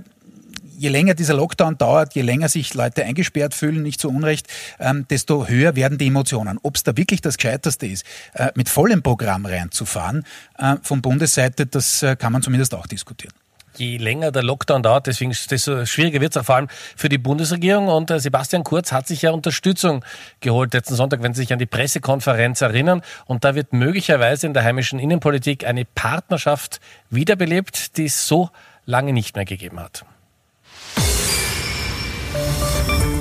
je 0.77 0.89
länger 0.89 1.13
dieser 1.13 1.35
Lockdown 1.35 1.77
dauert, 1.77 2.13
je 2.13 2.21
länger 2.21 2.49
sich 2.49 2.73
Leute 2.73 3.03
eingesperrt 3.03 3.53
fühlen, 3.53 3.81
nicht 3.81 4.01
zu 4.01 4.09
Unrecht, 4.09 4.47
ähm, 4.79 5.05
desto 5.09 5.47
höher 5.47 5.75
werden 5.75 5.97
die 5.97 6.07
Emotionen. 6.07 6.59
Ob 6.61 6.75
es 6.75 6.83
da 6.83 6.97
wirklich 6.97 7.21
das 7.21 7.37
Gescheiterste 7.37 7.87
ist, 7.87 8.05
äh, 8.33 8.51
mit 8.55 8.69
vollem 8.69 9.01
Programm 9.01 9.45
reinzufahren, 9.45 10.25
äh, 10.57 10.75
von 10.81 11.01
Bundesseite, 11.01 11.65
das 11.65 12.03
äh, 12.03 12.15
kann 12.15 12.33
man 12.33 12.41
zumindest 12.41 12.75
auch 12.75 12.87
diskutieren 12.87 13.33
je 13.77 13.97
länger 13.97 14.31
der 14.31 14.43
Lockdown 14.43 14.83
dauert, 14.83 15.07
deswegen 15.07 15.35
desto 15.49 15.85
schwieriger 15.85 16.21
wird 16.21 16.35
es 16.35 16.41
auch 16.41 16.45
vor 16.45 16.55
allem 16.55 16.67
für 16.95 17.09
die 17.09 17.17
Bundesregierung. 17.17 17.87
Und 17.87 18.11
äh, 18.11 18.19
Sebastian 18.19 18.63
Kurz 18.63 18.91
hat 18.91 19.07
sich 19.07 19.21
ja 19.21 19.31
Unterstützung 19.31 20.03
geholt 20.39 20.73
letzten 20.73 20.95
Sonntag, 20.95 21.23
wenn 21.23 21.33
Sie 21.33 21.41
sich 21.41 21.53
an 21.53 21.59
die 21.59 21.65
Pressekonferenz 21.65 22.61
erinnern. 22.61 23.01
Und 23.25 23.43
da 23.43 23.55
wird 23.55 23.73
möglicherweise 23.73 24.47
in 24.47 24.53
der 24.53 24.63
heimischen 24.63 24.99
Innenpolitik 24.99 25.65
eine 25.65 25.85
Partnerschaft 25.85 26.79
wiederbelebt, 27.09 27.97
die 27.97 28.05
es 28.05 28.27
so 28.27 28.49
lange 28.85 29.13
nicht 29.13 29.35
mehr 29.35 29.45
gegeben 29.45 29.79
hat. 29.79 30.05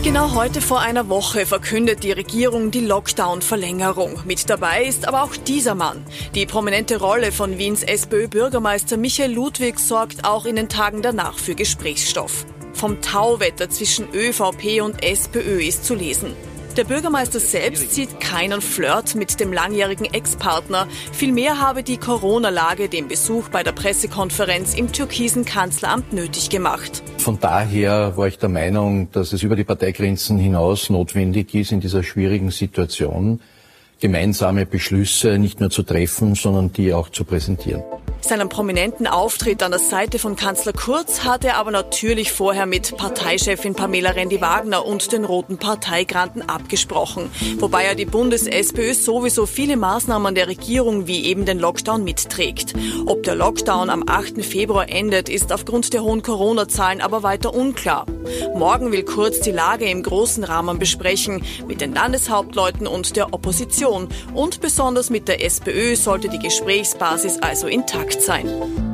Genau 0.03 0.35
heute 0.35 0.61
vor 0.61 0.81
einer 0.81 1.09
Woche 1.09 1.47
verkündet 1.47 2.03
die 2.03 2.11
Regierung 2.11 2.73
die 2.73 2.81
Lockdown-Verlängerung. 2.81 4.19
Mit 4.25 4.51
dabei 4.51 4.83
ist 4.83 5.07
aber 5.07 5.23
auch 5.23 5.37
dieser 5.37 5.77
Mann. 5.77 6.05
Die 6.35 6.45
prominente 6.45 6.99
Rolle 6.99 7.31
von 7.31 7.57
Wiens 7.57 7.85
SPÖ-Bürgermeister 7.85 8.97
Michael 8.97 9.33
Ludwig 9.33 9.79
sorgt 9.79 10.25
auch 10.25 10.45
in 10.45 10.57
den 10.57 10.69
Tagen 10.69 11.03
danach 11.03 11.39
für 11.39 11.55
Gesprächsstoff. 11.55 12.47
Vom 12.73 13.01
Tauwetter 13.01 13.71
zwischen 13.71 14.09
ÖVP 14.13 14.83
und 14.83 15.05
SPÖ 15.05 15.63
ist 15.63 15.85
zu 15.85 15.95
lesen. 15.95 16.35
Der 16.77 16.85
Bürgermeister 16.85 17.39
selbst 17.39 17.93
sieht 17.93 18.19
keinen 18.19 18.63
Flirt 18.63 19.15
mit 19.15 19.39
dem 19.41 19.53
langjährigen 19.53 20.07
Ex-Partner. 20.07 20.89
Vielmehr 21.13 21.61
habe 21.61 21.83
die 21.83 21.99
Corona-Lage 21.99 22.89
den 22.89 23.09
Besuch 23.09 23.51
bei 23.51 23.63
der 23.63 23.73
Pressekonferenz 23.73 24.73
im 24.75 24.91
türkisen 24.91 25.45
Kanzleramt 25.45 26.15
nötig 26.15 26.49
gemacht. 26.49 27.03
Von 27.19 27.39
daher 27.39 28.17
war 28.17 28.27
ich 28.27 28.39
der 28.39 28.49
Meinung, 28.49 29.11
dass 29.13 29.35
es 29.35 29.43
über 29.43 29.55
die 29.55 29.65
Parteigrenzen 29.65 30.39
hinaus 30.39 30.89
notwendig 30.89 31.55
ist, 31.55 31.73
in 31.73 31.81
dieser 31.81 32.03
schwierigen 32.03 32.51
Situation 32.51 33.41
gemeinsame 34.01 34.65
Beschlüsse 34.65 35.39
nicht 35.39 35.61
nur 35.61 35.69
zu 35.69 35.83
treffen, 35.83 36.35
sondern 36.35 36.73
die 36.73 36.95
auch 36.95 37.11
zu 37.11 37.25
präsentieren. 37.25 37.83
Seinen 38.25 38.49
prominenten 38.49 39.09
Auftritt 39.09 39.65
an 39.65 39.73
der 39.73 39.81
Seite 39.81 40.21
von 40.21 40.37
Kanzler 40.37 40.73
Kurz 40.73 41.25
hat 41.25 41.45
er 41.45 41.57
aber 41.57 41.73
natürlich 41.73 42.31
vorher 42.31 42.67
mit 42.67 42.97
Parteichefin 42.97 43.75
Pamela 43.75 44.11
Rendi-Wagner 44.11 44.87
und 44.87 45.11
den 45.11 45.25
roten 45.25 45.59
Parteigranten 45.59 46.43
abgesprochen, 46.43 47.33
wobei 47.59 47.83
er 47.83 47.97
die 47.97 48.05
Bundes-SPÖ 48.05 48.95
sowieso 48.95 49.45
viele 49.45 49.77
Maßnahmen 49.77 50.37
der 50.37 50.47
Regierung 50.47 51.09
wie 51.09 51.25
eben 51.25 51.47
den 51.47 51.59
Lockdown 51.59 52.05
mitträgt. 52.05 52.75
Ob 53.07 53.25
der 53.25 53.35
Lockdown 53.35 53.91
am 53.91 54.05
8. 54.07 54.45
Februar 54.45 54.89
endet, 54.89 55.29
ist 55.29 55.53
aufgrund 55.53 55.93
der 55.93 56.05
hohen 56.05 56.23
Corona-Zahlen 56.23 57.01
aber 57.01 57.25
weiter 57.25 57.53
unklar. 57.53 58.07
Morgen 58.55 58.93
will 58.93 59.03
Kurz 59.03 59.41
die 59.41 59.51
Lage 59.51 59.87
im 59.91 60.05
großen 60.05 60.45
Rahmen 60.45 60.79
besprechen, 60.79 61.45
mit 61.67 61.81
den 61.81 61.93
Landeshauptleuten 61.93 62.87
und 62.87 63.17
der 63.17 63.35
Opposition. 63.35 64.09
Und 64.33 64.61
besonders 64.61 65.11
mit 65.11 65.27
der 65.27 65.45
SPÖ 65.45 65.97
sollte 65.97 66.29
die 66.29 66.39
Gesprächsbasis 66.39 67.39
also 67.41 67.67
intakt 67.67 68.12
sein. 68.21 68.92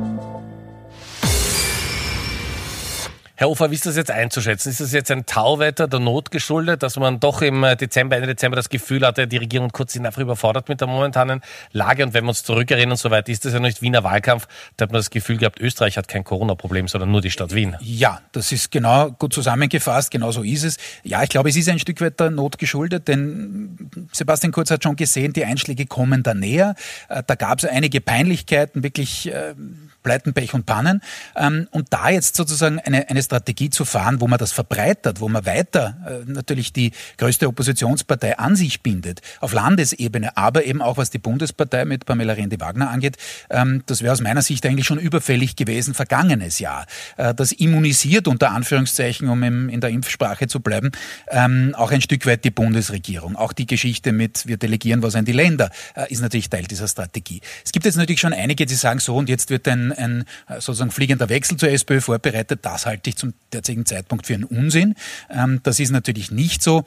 Herr 3.39 3.49
Ufer, 3.49 3.71
wie 3.71 3.75
ist 3.75 3.85
das 3.85 3.95
jetzt 3.95 4.11
einzuschätzen? 4.11 4.69
Ist 4.69 4.81
das 4.81 4.91
jetzt 4.91 5.09
ein 5.11 5.25
Tauwetter 5.25 5.87
der 5.87 6.01
Not 6.01 6.29
geschuldet, 6.29 6.83
dass 6.83 6.97
man 6.97 7.21
doch 7.21 7.41
im 7.41 7.65
Dezember, 7.79 8.17
Ende 8.17 8.27
Dezember 8.27 8.57
das 8.57 8.67
Gefühl 8.67 9.07
hatte, 9.07 9.29
die 9.29 9.37
Regierung 9.37 9.69
kurz 9.69 9.93
sind 9.93 10.05
einfach 10.05 10.21
überfordert 10.21 10.67
mit 10.67 10.81
der 10.81 10.89
momentanen 10.89 11.39
Lage? 11.71 12.03
Und 12.03 12.13
wenn 12.13 12.25
wir 12.25 12.31
uns 12.31 12.43
zurückerinnern, 12.43 12.97
soweit 12.97 13.29
ist 13.29 13.45
das 13.45 13.53
ja 13.53 13.61
nicht 13.61 13.81
Wiener 13.81 14.03
Wahlkampf, 14.03 14.49
da 14.75 14.83
hat 14.83 14.91
man 14.91 14.99
das 14.99 15.09
Gefühl 15.09 15.37
gehabt, 15.37 15.61
Österreich 15.61 15.95
hat 15.95 16.09
kein 16.09 16.25
Corona-Problem, 16.25 16.89
sondern 16.89 17.11
nur 17.11 17.21
die 17.21 17.31
Stadt 17.31 17.55
Wien. 17.55 17.77
Ja, 17.79 18.19
das 18.33 18.51
ist 18.51 18.71
genau 18.71 19.11
gut 19.11 19.33
zusammengefasst, 19.33 20.11
genau 20.11 20.33
so 20.33 20.43
ist 20.43 20.65
es. 20.65 20.75
Ja, 21.03 21.23
ich 21.23 21.29
glaube, 21.29 21.47
es 21.47 21.55
ist 21.55 21.69
ein 21.69 21.79
Stück 21.79 22.01
weit 22.01 22.19
der 22.19 22.31
Not 22.31 22.57
geschuldet, 22.57 23.07
denn 23.07 23.89
Sebastian 24.11 24.51
Kurz 24.51 24.69
hat 24.69 24.83
schon 24.83 24.97
gesehen, 24.97 25.31
die 25.31 25.45
Einschläge 25.45 25.85
kommen 25.85 26.23
da 26.23 26.33
näher. 26.33 26.75
Äh, 27.07 27.23
da 27.25 27.35
gab 27.35 27.59
es 27.59 27.63
einige 27.63 28.01
Peinlichkeiten, 28.01 28.83
wirklich 28.83 29.31
äh, 29.31 29.53
Pleiten, 30.03 30.33
Pech 30.33 30.53
und 30.53 30.65
Pannen. 30.65 31.01
Ähm, 31.35 31.67
und 31.71 31.87
da 31.91 32.09
jetzt 32.09 32.35
sozusagen 32.35 32.79
eine, 32.79 33.09
eine 33.09 33.21
Strategie 33.21 33.69
zu 33.69 33.85
fahren, 33.85 34.21
wo 34.21 34.27
man 34.27 34.39
das 34.39 34.51
verbreitert, 34.51 35.19
wo 35.19 35.29
man 35.29 35.45
weiter 35.45 35.97
äh, 36.07 36.31
natürlich 36.31 36.73
die 36.73 36.91
größte 37.17 37.47
Oppositionspartei 37.47 38.37
an 38.37 38.55
sich 38.55 38.81
bindet, 38.81 39.21
auf 39.39 39.53
Landesebene, 39.53 40.37
aber 40.37 40.65
eben 40.65 40.81
auch 40.81 40.97
was 40.97 41.09
die 41.09 41.19
Bundespartei 41.19 41.85
mit 41.85 42.05
Pamela 42.05 42.33
Rendi-Wagner 42.33 42.89
angeht, 42.89 43.17
ähm, 43.49 43.83
das 43.85 44.01
wäre 44.01 44.13
aus 44.13 44.21
meiner 44.21 44.41
Sicht 44.41 44.65
eigentlich 44.65 44.85
schon 44.85 44.99
überfällig 44.99 45.55
gewesen 45.55 45.93
vergangenes 45.93 46.59
Jahr. 46.59 46.85
Äh, 47.17 47.33
das 47.33 47.51
immunisiert 47.51 48.27
unter 48.27 48.51
Anführungszeichen, 48.51 49.29
um 49.29 49.43
im, 49.43 49.69
in 49.69 49.81
der 49.81 49.89
Impfsprache 49.89 50.47
zu 50.47 50.59
bleiben, 50.59 50.91
ähm, 51.29 51.73
auch 51.77 51.91
ein 51.91 52.01
Stück 52.01 52.25
weit 52.25 52.43
die 52.43 52.51
Bundesregierung. 52.51 53.35
Auch 53.35 53.53
die 53.53 53.67
Geschichte 53.67 54.11
mit, 54.11 54.47
wir 54.47 54.57
delegieren 54.57 55.03
was 55.03 55.15
an 55.15 55.25
die 55.25 55.31
Länder, 55.31 55.69
äh, 55.95 56.11
ist 56.11 56.21
natürlich 56.21 56.49
Teil 56.49 56.63
dieser 56.63 56.87
Strategie. 56.87 57.41
Es 57.65 57.71
gibt 57.71 57.85
jetzt 57.85 57.95
natürlich 57.95 58.19
schon 58.19 58.33
einige, 58.33 58.65
die 58.65 58.75
sagen 58.75 58.99
so, 58.99 59.15
und 59.15 59.29
jetzt 59.29 59.49
wird 59.49 59.67
ein 59.67 59.88
ein, 59.91 60.25
sozusagen 60.47 60.91
fliegender 60.91 61.29
Wechsel 61.29 61.57
zur 61.57 61.69
SPÖ 61.69 62.01
vorbereitet. 62.01 62.59
Das 62.63 62.85
halte 62.85 63.09
ich 63.09 63.17
zum 63.17 63.33
derzeitigen 63.53 63.85
Zeitpunkt 63.85 64.27
für 64.27 64.33
einen 64.33 64.43
Unsinn. 64.43 64.95
Ähm, 65.29 65.59
das 65.63 65.79
ist 65.79 65.91
natürlich 65.91 66.31
nicht 66.31 66.61
so 66.61 66.85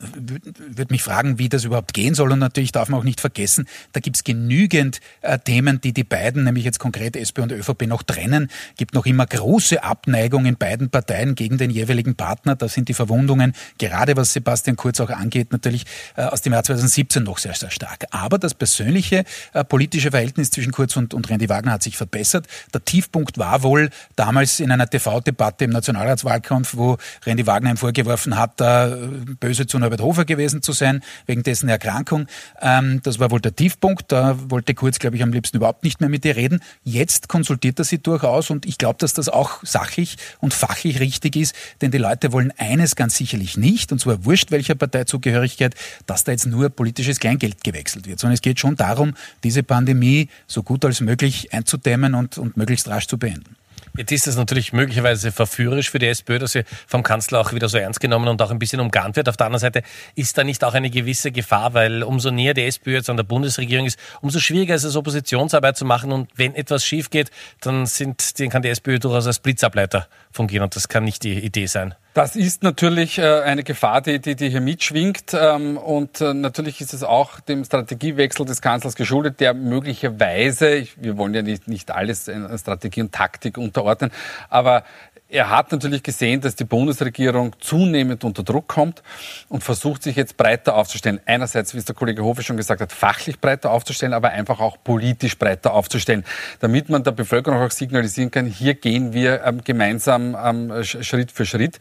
würde 0.00 0.92
mich 0.92 1.02
fragen, 1.02 1.38
wie 1.38 1.48
das 1.48 1.64
überhaupt 1.64 1.94
gehen 1.94 2.14
soll. 2.14 2.32
Und 2.32 2.38
natürlich 2.38 2.72
darf 2.72 2.88
man 2.88 3.00
auch 3.00 3.04
nicht 3.04 3.20
vergessen, 3.20 3.66
da 3.92 4.00
gibt 4.00 4.16
es 4.16 4.24
genügend 4.24 5.00
äh, 5.22 5.38
Themen, 5.38 5.80
die 5.80 5.92
die 5.92 6.04
beiden, 6.04 6.44
nämlich 6.44 6.64
jetzt 6.64 6.78
konkret 6.78 7.16
SP 7.16 7.40
und 7.42 7.52
ÖVP, 7.52 7.86
noch 7.86 8.02
trennen. 8.02 8.50
gibt 8.76 8.94
noch 8.94 9.06
immer 9.06 9.26
große 9.26 9.82
Abneigung 9.82 10.46
in 10.46 10.56
beiden 10.56 10.90
Parteien 10.90 11.34
gegen 11.34 11.58
den 11.58 11.70
jeweiligen 11.70 12.14
Partner. 12.14 12.54
Da 12.54 12.68
sind 12.68 12.88
die 12.88 12.94
Verwundungen, 12.94 13.54
gerade 13.78 14.16
was 14.16 14.32
Sebastian 14.32 14.76
Kurz 14.76 15.00
auch 15.00 15.10
angeht, 15.10 15.52
natürlich 15.52 15.84
äh, 16.16 16.22
aus 16.22 16.42
dem 16.42 16.52
Jahr 16.52 16.64
2017 16.64 17.22
noch 17.22 17.38
sehr, 17.38 17.54
sehr 17.54 17.70
stark. 17.70 18.04
Aber 18.10 18.38
das 18.38 18.54
persönliche 18.54 19.24
äh, 19.52 19.64
politische 19.64 20.10
Verhältnis 20.10 20.50
zwischen 20.50 20.72
Kurz 20.72 20.96
und, 20.96 21.14
und 21.14 21.28
Randy 21.30 21.48
Wagner 21.48 21.72
hat 21.72 21.82
sich 21.82 21.96
verbessert. 21.96 22.46
Der 22.72 22.84
Tiefpunkt 22.84 23.38
war 23.38 23.62
wohl 23.62 23.90
damals 24.16 24.60
in 24.60 24.70
einer 24.70 24.88
TV-Debatte 24.88 25.64
im 25.64 25.70
Nationalratswahlkampf, 25.70 26.76
wo 26.76 26.98
Randy 27.26 27.46
Wagner 27.46 27.70
ihm 27.70 27.76
vorgeworfen 27.76 28.36
hat, 28.36 28.60
da 28.60 28.96
böse 29.40 29.66
zu 29.66 29.78
Norbert 29.88 30.02
Hofer 30.02 30.24
gewesen 30.24 30.60
zu 30.60 30.72
sein, 30.72 31.02
wegen 31.26 31.42
dessen 31.42 31.68
Erkrankung. 31.68 32.26
Ähm, 32.60 33.00
das 33.02 33.18
war 33.18 33.30
wohl 33.30 33.40
der 33.40 33.56
Tiefpunkt. 33.56 34.12
Da 34.12 34.36
wollte 34.50 34.74
Kurz, 34.74 34.98
glaube 34.98 35.16
ich, 35.16 35.22
am 35.22 35.32
liebsten 35.32 35.56
überhaupt 35.56 35.82
nicht 35.82 36.00
mehr 36.00 36.10
mit 36.10 36.24
ihr 36.26 36.36
reden. 36.36 36.60
Jetzt 36.84 37.28
konsultiert 37.28 37.78
er 37.78 37.84
sie 37.84 37.98
durchaus 37.98 38.50
und 38.50 38.66
ich 38.66 38.76
glaube, 38.76 38.98
dass 38.98 39.14
das 39.14 39.30
auch 39.30 39.64
sachlich 39.64 40.18
und 40.40 40.52
fachlich 40.52 41.00
richtig 41.00 41.36
ist, 41.36 41.54
denn 41.80 41.90
die 41.90 41.98
Leute 41.98 42.32
wollen 42.32 42.52
eines 42.58 42.96
ganz 42.96 43.16
sicherlich 43.16 43.56
nicht, 43.56 43.90
und 43.92 43.98
zwar 43.98 44.24
wurscht 44.24 44.50
welcher 44.50 44.74
Parteizugehörigkeit, 44.74 45.74
dass 46.06 46.24
da 46.24 46.32
jetzt 46.32 46.46
nur 46.46 46.68
politisches 46.68 47.18
Kleingeld 47.18 47.64
gewechselt 47.64 48.06
wird, 48.06 48.20
sondern 48.20 48.34
es 48.34 48.42
geht 48.42 48.60
schon 48.60 48.76
darum, 48.76 49.14
diese 49.42 49.62
Pandemie 49.62 50.28
so 50.46 50.62
gut 50.62 50.84
als 50.84 51.00
möglich 51.00 51.52
einzudämmen 51.52 52.14
und, 52.14 52.36
und 52.36 52.56
möglichst 52.56 52.88
rasch 52.88 53.06
zu 53.06 53.18
beenden. 53.18 53.56
Jetzt 53.98 54.12
ist 54.12 54.28
es 54.28 54.36
natürlich 54.36 54.72
möglicherweise 54.72 55.32
verführerisch 55.32 55.90
für 55.90 55.98
die 55.98 56.06
SPÖ, 56.06 56.38
dass 56.38 56.52
sie 56.52 56.62
vom 56.86 57.02
Kanzler 57.02 57.40
auch 57.40 57.52
wieder 57.52 57.68
so 57.68 57.78
ernst 57.78 57.98
genommen 57.98 58.28
und 58.28 58.40
auch 58.40 58.52
ein 58.52 58.60
bisschen 58.60 58.78
umgarnt 58.78 59.16
wird. 59.16 59.28
Auf 59.28 59.36
der 59.36 59.46
anderen 59.46 59.60
Seite 59.60 59.82
ist 60.14 60.38
da 60.38 60.44
nicht 60.44 60.62
auch 60.62 60.74
eine 60.74 60.88
gewisse 60.88 61.32
Gefahr, 61.32 61.74
weil 61.74 62.04
umso 62.04 62.30
näher 62.30 62.54
die 62.54 62.62
SPÖ 62.62 62.92
jetzt 62.92 63.10
an 63.10 63.16
der 63.16 63.24
Bundesregierung 63.24 63.86
ist, 63.86 63.98
umso 64.20 64.38
schwieriger 64.38 64.76
ist 64.76 64.84
es, 64.84 64.94
Oppositionsarbeit 64.94 65.76
zu 65.76 65.84
machen. 65.84 66.12
Und 66.12 66.30
wenn 66.36 66.54
etwas 66.54 66.84
schief 66.84 67.10
geht, 67.10 67.32
dann, 67.60 67.86
sind, 67.86 68.38
dann 68.38 68.50
kann 68.50 68.62
die 68.62 68.68
SPÖ 68.68 69.00
durchaus 69.00 69.26
als 69.26 69.40
Blitzableiter 69.40 70.06
fungieren 70.30 70.62
und 70.62 70.76
das 70.76 70.86
kann 70.86 71.02
nicht 71.02 71.24
die 71.24 71.36
Idee 71.36 71.66
sein. 71.66 71.96
Das 72.18 72.34
ist 72.34 72.64
natürlich 72.64 73.18
äh, 73.18 73.42
eine 73.42 73.62
Gefahr, 73.62 74.00
die, 74.00 74.18
die, 74.18 74.34
die 74.34 74.48
hier 74.48 74.60
mitschwingt. 74.60 75.34
Ähm, 75.34 75.76
und 75.76 76.20
äh, 76.20 76.34
natürlich 76.34 76.80
ist 76.80 76.92
es 76.92 77.04
auch 77.04 77.38
dem 77.38 77.64
Strategiewechsel 77.64 78.44
des 78.44 78.60
Kanzlers 78.60 78.96
geschuldet, 78.96 79.38
der 79.38 79.54
möglicherweise, 79.54 80.84
wir 80.96 81.16
wollen 81.16 81.32
ja 81.32 81.42
nicht, 81.42 81.68
nicht 81.68 81.92
alles 81.92 82.26
in 82.26 82.58
Strategie 82.58 83.02
und 83.02 83.12
Taktik 83.12 83.56
unterordnen, 83.56 84.10
aber 84.50 84.82
er 85.30 85.50
hat 85.50 85.70
natürlich 85.72 86.02
gesehen, 86.02 86.40
dass 86.40 86.56
die 86.56 86.64
Bundesregierung 86.64 87.54
zunehmend 87.60 88.24
unter 88.24 88.42
Druck 88.42 88.66
kommt 88.66 89.02
und 89.48 89.62
versucht, 89.62 90.02
sich 90.02 90.16
jetzt 90.16 90.38
breiter 90.38 90.74
aufzustellen. 90.74 91.20
Einerseits, 91.26 91.74
wie 91.74 91.78
es 91.78 91.84
der 91.84 91.94
Kollege 91.94 92.24
Hofe 92.24 92.42
schon 92.42 92.56
gesagt 92.56 92.80
hat, 92.80 92.92
fachlich 92.92 93.38
breiter 93.38 93.70
aufzustellen, 93.70 94.14
aber 94.14 94.30
einfach 94.30 94.60
auch 94.60 94.78
politisch 94.82 95.36
breiter 95.38 95.74
aufzustellen, 95.74 96.24
damit 96.60 96.88
man 96.88 97.04
der 97.04 97.12
Bevölkerung 97.12 97.60
auch 97.60 97.70
signalisieren 97.70 98.30
kann, 98.30 98.46
hier 98.46 98.74
gehen 98.74 99.12
wir 99.12 99.44
ähm, 99.44 99.62
gemeinsam 99.62 100.36
ähm, 100.42 100.82
Schritt 100.82 101.30
für 101.30 101.44
Schritt. 101.44 101.78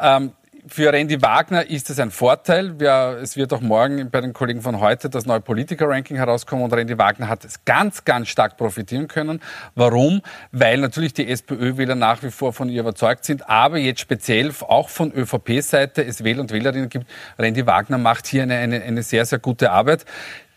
Ähm, 0.00 0.32
für 0.66 0.92
Randy 0.92 1.20
Wagner 1.20 1.68
ist 1.68 1.90
es 1.90 1.98
ein 1.98 2.10
Vorteil. 2.10 2.78
Wir, 2.80 3.18
es 3.22 3.36
wird 3.36 3.52
auch 3.52 3.60
morgen 3.60 4.10
bei 4.10 4.20
den 4.20 4.32
Kollegen 4.32 4.62
von 4.62 4.80
heute 4.80 5.10
das 5.10 5.26
neue 5.26 5.40
Politiker-Ranking 5.40 6.16
herauskommen 6.16 6.64
und 6.64 6.72
Randy 6.72 6.96
Wagner 6.96 7.28
hat 7.28 7.44
es 7.44 7.64
ganz, 7.64 8.04
ganz 8.04 8.28
stark 8.28 8.56
profitieren 8.56 9.06
können. 9.06 9.40
Warum? 9.74 10.22
Weil 10.52 10.78
natürlich 10.78 11.12
die 11.12 11.28
SPÖ-Wähler 11.28 11.94
nach 11.94 12.22
wie 12.22 12.30
vor 12.30 12.52
von 12.52 12.70
ihr 12.70 12.80
überzeugt 12.80 13.24
sind, 13.24 13.48
aber 13.48 13.78
jetzt 13.78 14.00
speziell 14.00 14.52
auch 14.60 14.88
von 14.88 15.12
ÖVP-Seite 15.12 16.02
es 16.02 16.24
Wähler 16.24 16.40
und 16.40 16.50
Wählerinnen 16.50 16.88
gibt. 16.88 17.06
Randy 17.38 17.66
Wagner 17.66 17.98
macht 17.98 18.26
hier 18.26 18.44
eine, 18.44 18.56
eine, 18.56 18.82
eine 18.82 19.02
sehr, 19.02 19.26
sehr 19.26 19.38
gute 19.38 19.70
Arbeit. 19.70 20.06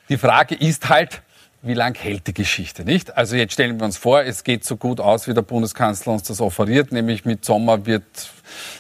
Die 0.08 0.18
Frage 0.18 0.56
ist 0.56 0.88
halt, 0.88 1.22
wie 1.62 1.74
lang 1.74 1.98
hält 1.98 2.28
die 2.28 2.34
Geschichte, 2.34 2.86
nicht? 2.86 3.18
Also 3.18 3.36
jetzt 3.36 3.54
stellen 3.54 3.80
wir 3.80 3.86
uns 3.86 3.98
vor, 3.98 4.22
es 4.22 4.44
geht 4.44 4.64
so 4.64 4.78
gut 4.78 5.00
aus, 5.00 5.28
wie 5.28 5.34
der 5.34 5.42
Bundeskanzler 5.42 6.14
uns 6.14 6.24
das 6.24 6.40
offeriert, 6.40 6.92
nämlich 6.92 7.26
mit 7.26 7.44
Sommer 7.44 7.86
wird 7.86 8.04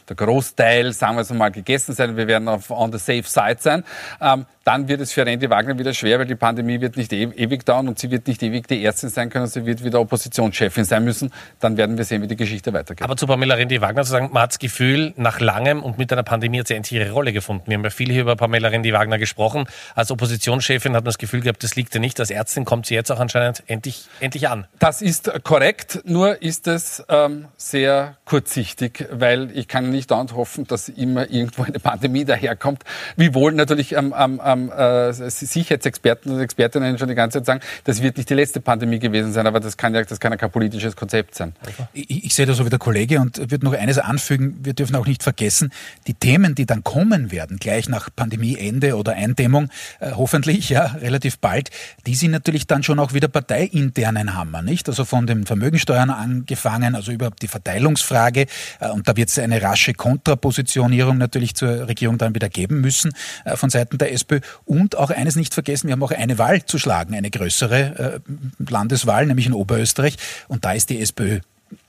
der 0.08 0.16
Großteil, 0.16 0.94
sagen 0.94 1.16
wir 1.16 1.22
es 1.22 1.30
mal, 1.32 1.52
gegessen 1.52 1.94
sein. 1.94 2.18
Wir 2.18 2.28
werden 2.28 2.48
auf 2.48 2.72
on 2.72 2.92
the 2.92 3.00
safe 3.00 3.24
side 3.24 3.58
sein. 3.60 3.84
Ähm, 4.22 4.46
dann 4.68 4.90
wird 4.90 5.00
es 5.00 5.14
für 5.14 5.26
Randy 5.26 5.50
Wagner 5.50 5.80
wieder 5.80 5.94
schwer, 5.94 6.20
weil 6.20 6.26
die 6.26 6.36
Pandemie 6.36 6.82
wird 6.82 6.98
nicht 6.98 7.14
e-, 7.14 7.24
ewig 7.24 7.66
dauern 7.66 7.88
und 7.88 8.00
sie 8.00 8.12
wird 8.12 8.28
nicht 8.28 8.44
ewig 8.44 8.68
die 8.68 8.84
Ärztin 8.84 9.08
sein 9.08 9.30
können, 9.30 9.48
sie 9.48 9.66
wird 9.66 9.82
wieder 9.82 10.02
Oppositionschefin 10.02 10.84
sein 10.84 11.06
müssen. 11.06 11.32
Dann 11.62 11.78
werden 11.78 11.98
wir 11.98 12.04
sehen, 12.04 12.22
wie 12.22 12.28
die 12.28 12.36
Geschichte 12.36 12.74
weitergeht. 12.74 13.02
Aber 13.02 13.16
zu 13.16 13.28
Pamela 13.28 13.56
Rendi 13.56 13.80
Wagner 13.80 14.04
zu 14.04 14.12
sagen, 14.12 14.30
man 14.34 14.44
hat 14.44 14.52
das 14.52 14.60
Gefühl, 14.60 15.14
nach 15.16 15.40
langem 15.40 15.82
und 15.84 15.98
mit 15.98 16.12
einer 16.12 16.24
Pandemie 16.24 16.60
hat 16.60 16.68
sie 16.68 16.74
endlich 16.74 17.00
ihre 17.00 17.12
Rolle 17.12 17.32
gefunden. 17.32 17.64
Wir 17.68 17.76
haben 17.76 17.84
ja 17.86 17.92
viel 17.92 18.12
hier 18.12 18.24
über 18.24 18.36
Pamela 18.36 18.68
Rendi 18.68 18.92
Wagner 18.92 19.18
gesprochen. 19.18 19.70
Als 19.96 20.12
Oppositionschefin 20.12 20.98
hat 20.98 21.06
man 21.06 21.12
das 21.12 21.18
Gefühl 21.18 21.40
gehabt, 21.40 21.64
das 21.64 21.78
liegt 21.78 21.94
ja 21.94 22.02
nicht. 22.02 22.20
Als 22.20 22.30
Ärztin 22.30 22.66
kommt 22.66 22.88
sie 22.88 22.94
jetzt 22.94 23.10
auch 23.10 23.22
anscheinend 23.22 23.64
endlich, 23.68 24.10
endlich 24.20 24.50
an. 24.50 24.68
Das 24.80 25.02
ist 25.02 25.32
korrekt, 25.46 26.02
nur 26.04 26.42
ist 26.42 26.68
es 26.68 27.06
ähm, 27.08 27.46
sehr 27.56 28.18
kurzsichtig, 28.26 29.08
weil 29.12 29.50
ich 29.58 29.70
kann 29.70 29.92
nicht 29.92 30.12
dauernd 30.12 30.36
hoffen, 30.36 30.68
dass 30.68 30.90
immer 30.90 31.30
irgendwo 31.32 31.64
eine 31.64 31.80
Pandemie 31.80 32.26
daherkommt. 32.26 32.84
Wiewohl 33.16 33.54
natürlich 33.54 33.94
ähm, 33.94 34.14
ähm, 34.18 34.42
ähm, 34.58 34.72
äh, 34.72 35.30
Sicherheitsexperten 35.30 36.32
und 36.32 36.40
Expertinnen 36.40 36.98
schon 36.98 37.08
die 37.08 37.16
ganze 37.16 37.40
Zeit 37.40 37.46
sagen, 37.46 37.60
das 37.84 38.02
wird 38.02 38.18
nicht 38.18 38.30
die 38.30 38.34
letzte 38.34 38.60
Pandemie 38.60 39.00
gewesen 39.00 39.34
sein, 39.34 39.48
aber 39.48 39.60
das 39.60 39.78
kann 39.78 39.94
ja, 39.94 40.04
das 40.04 40.20
kann 40.20 40.32
ja 40.32 40.38
kein 40.38 40.52
politisches 40.52 40.96
Konzept 40.96 41.36
sein. 41.36 41.54
Ich, 41.94 42.26
ich 42.26 42.36
sehe 42.36 42.46
das 42.46 42.58
so 42.58 42.66
wie 42.66 42.70
der 42.70 42.80
Kollege 42.80 43.20
und 43.20 43.38
würde 43.52 43.66
noch 43.66 43.74
eines 43.74 43.98
anfügen, 43.98 44.58
wir 44.64 44.74
dürfen 44.74 44.96
auch 44.96 45.06
nicht 45.06 45.24
vergessen, 45.24 45.72
die 46.08 46.14
Themen, 46.14 46.56
die 46.56 46.66
dann 46.66 46.84
kommen 46.84 47.32
werden, 47.32 47.58
gleich 47.58 47.90
nach 47.90 48.10
Pandemieende 48.16 48.96
oder 48.96 49.14
Eindämmung, 49.14 49.70
äh, 50.00 50.12
hoffentlich 50.12 50.70
ja 50.70 50.86
relativ 51.02 51.40
bald, 51.40 51.70
die 52.06 52.16
sind 52.16 52.32
natürlich 52.32 52.68
dann 52.68 52.84
schon 52.84 53.00
auch 53.00 53.14
wieder 53.14 53.28
parteiinternen 53.28 54.36
Hammer, 54.36 54.62
nicht? 54.62 54.90
Also 54.90 55.06
von 55.06 55.28
den 55.28 55.46
Vermögensteuern 55.46 56.10
angefangen, 56.10 56.96
also 56.96 57.12
überhaupt 57.12 57.42
die 57.42 57.48
Verteilungsfrage 57.48 58.48
äh, 58.80 58.90
und 58.90 59.08
da 59.08 59.16
wird 59.16 59.30
es 59.30 59.40
eine 59.40 59.62
rasche 59.62 59.94
Kontrapositionierung 59.94 61.18
natürlich 61.18 61.56
zur 61.56 61.88
Regierung 61.88 62.18
dann 62.18 62.36
wieder 62.36 62.50
geben 62.50 62.82
müssen 62.82 63.14
äh, 63.46 63.56
von 63.56 63.70
Seiten 63.70 63.98
der 63.98 64.14
SPÖ 64.14 64.40
Und 64.66 64.98
auch 64.98 65.10
eines 65.10 65.36
nicht 65.36 65.54
vergessen, 65.54 65.88
wir 65.88 65.94
haben 65.94 66.04
auch 66.04 66.12
eine 66.12 66.38
Wahl 66.38 66.64
zu 66.66 66.80
schlagen, 66.80 67.16
eine 67.16 67.30
größere 67.30 68.22
äh, 68.28 68.70
Landeswahl, 68.70 69.26
nämlich 69.26 69.46
in 69.46 69.54
Oberösterreich. 69.54 70.18
Und 70.48 70.66
da 70.66 70.74
ist 70.74 70.90
die 70.90 71.02
SPÖ 71.02 71.40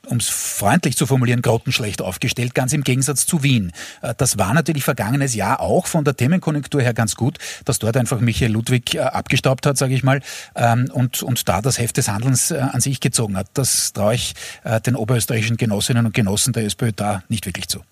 um 0.07 0.17
es 0.17 0.29
freundlich 0.29 0.97
zu 0.97 1.07
formulieren, 1.07 1.43
grottenschlecht 1.43 2.00
aufgestellt, 2.00 2.55
ganz 2.55 2.73
im 2.73 2.83
Gegensatz 2.83 3.27
zu 3.27 3.43
Wien. 3.43 3.73
Äh, 4.00 4.15
das 4.17 4.38
war 4.38 4.55
natürlich 4.55 4.85
vergangenes 4.85 5.35
Jahr 5.35 5.61
auch 5.61 5.87
von 5.87 6.05
der 6.05 6.17
Themenkonjunktur 6.17 6.81
her 6.81 6.95
ganz 6.95 7.15
gut, 7.15 7.38
dass 7.65 7.79
dort 7.79 7.97
einfach 7.97 8.21
Michael 8.21 8.53
Ludwig 8.53 8.95
äh, 8.95 9.00
abgestaubt 9.00 9.67
hat, 9.67 9.77
sage 9.77 9.95
ich 9.95 10.03
mal, 10.03 10.21
ähm, 10.55 10.91
und, 10.93 11.23
und 11.23 11.49
da 11.49 11.61
das 11.61 11.79
Heft 11.79 11.97
des 11.97 12.09
Handelns 12.09 12.50
äh, 12.50 12.59
an 12.59 12.81
sich 12.81 13.00
gezogen 13.00 13.37
hat. 13.37 13.49
Das 13.55 13.93
traue 13.93 14.15
ich 14.15 14.35
den 14.87 14.97
oberösterreichischen 14.97 15.57
Genossinnen 15.57 16.07
und 16.07 16.15
Genossen 16.15 16.53
der 16.53 16.65
SPÖ 16.65 16.93
da 16.95 17.23
nicht 17.29 17.47
wirklich 17.47 17.69
zu. 17.69 17.83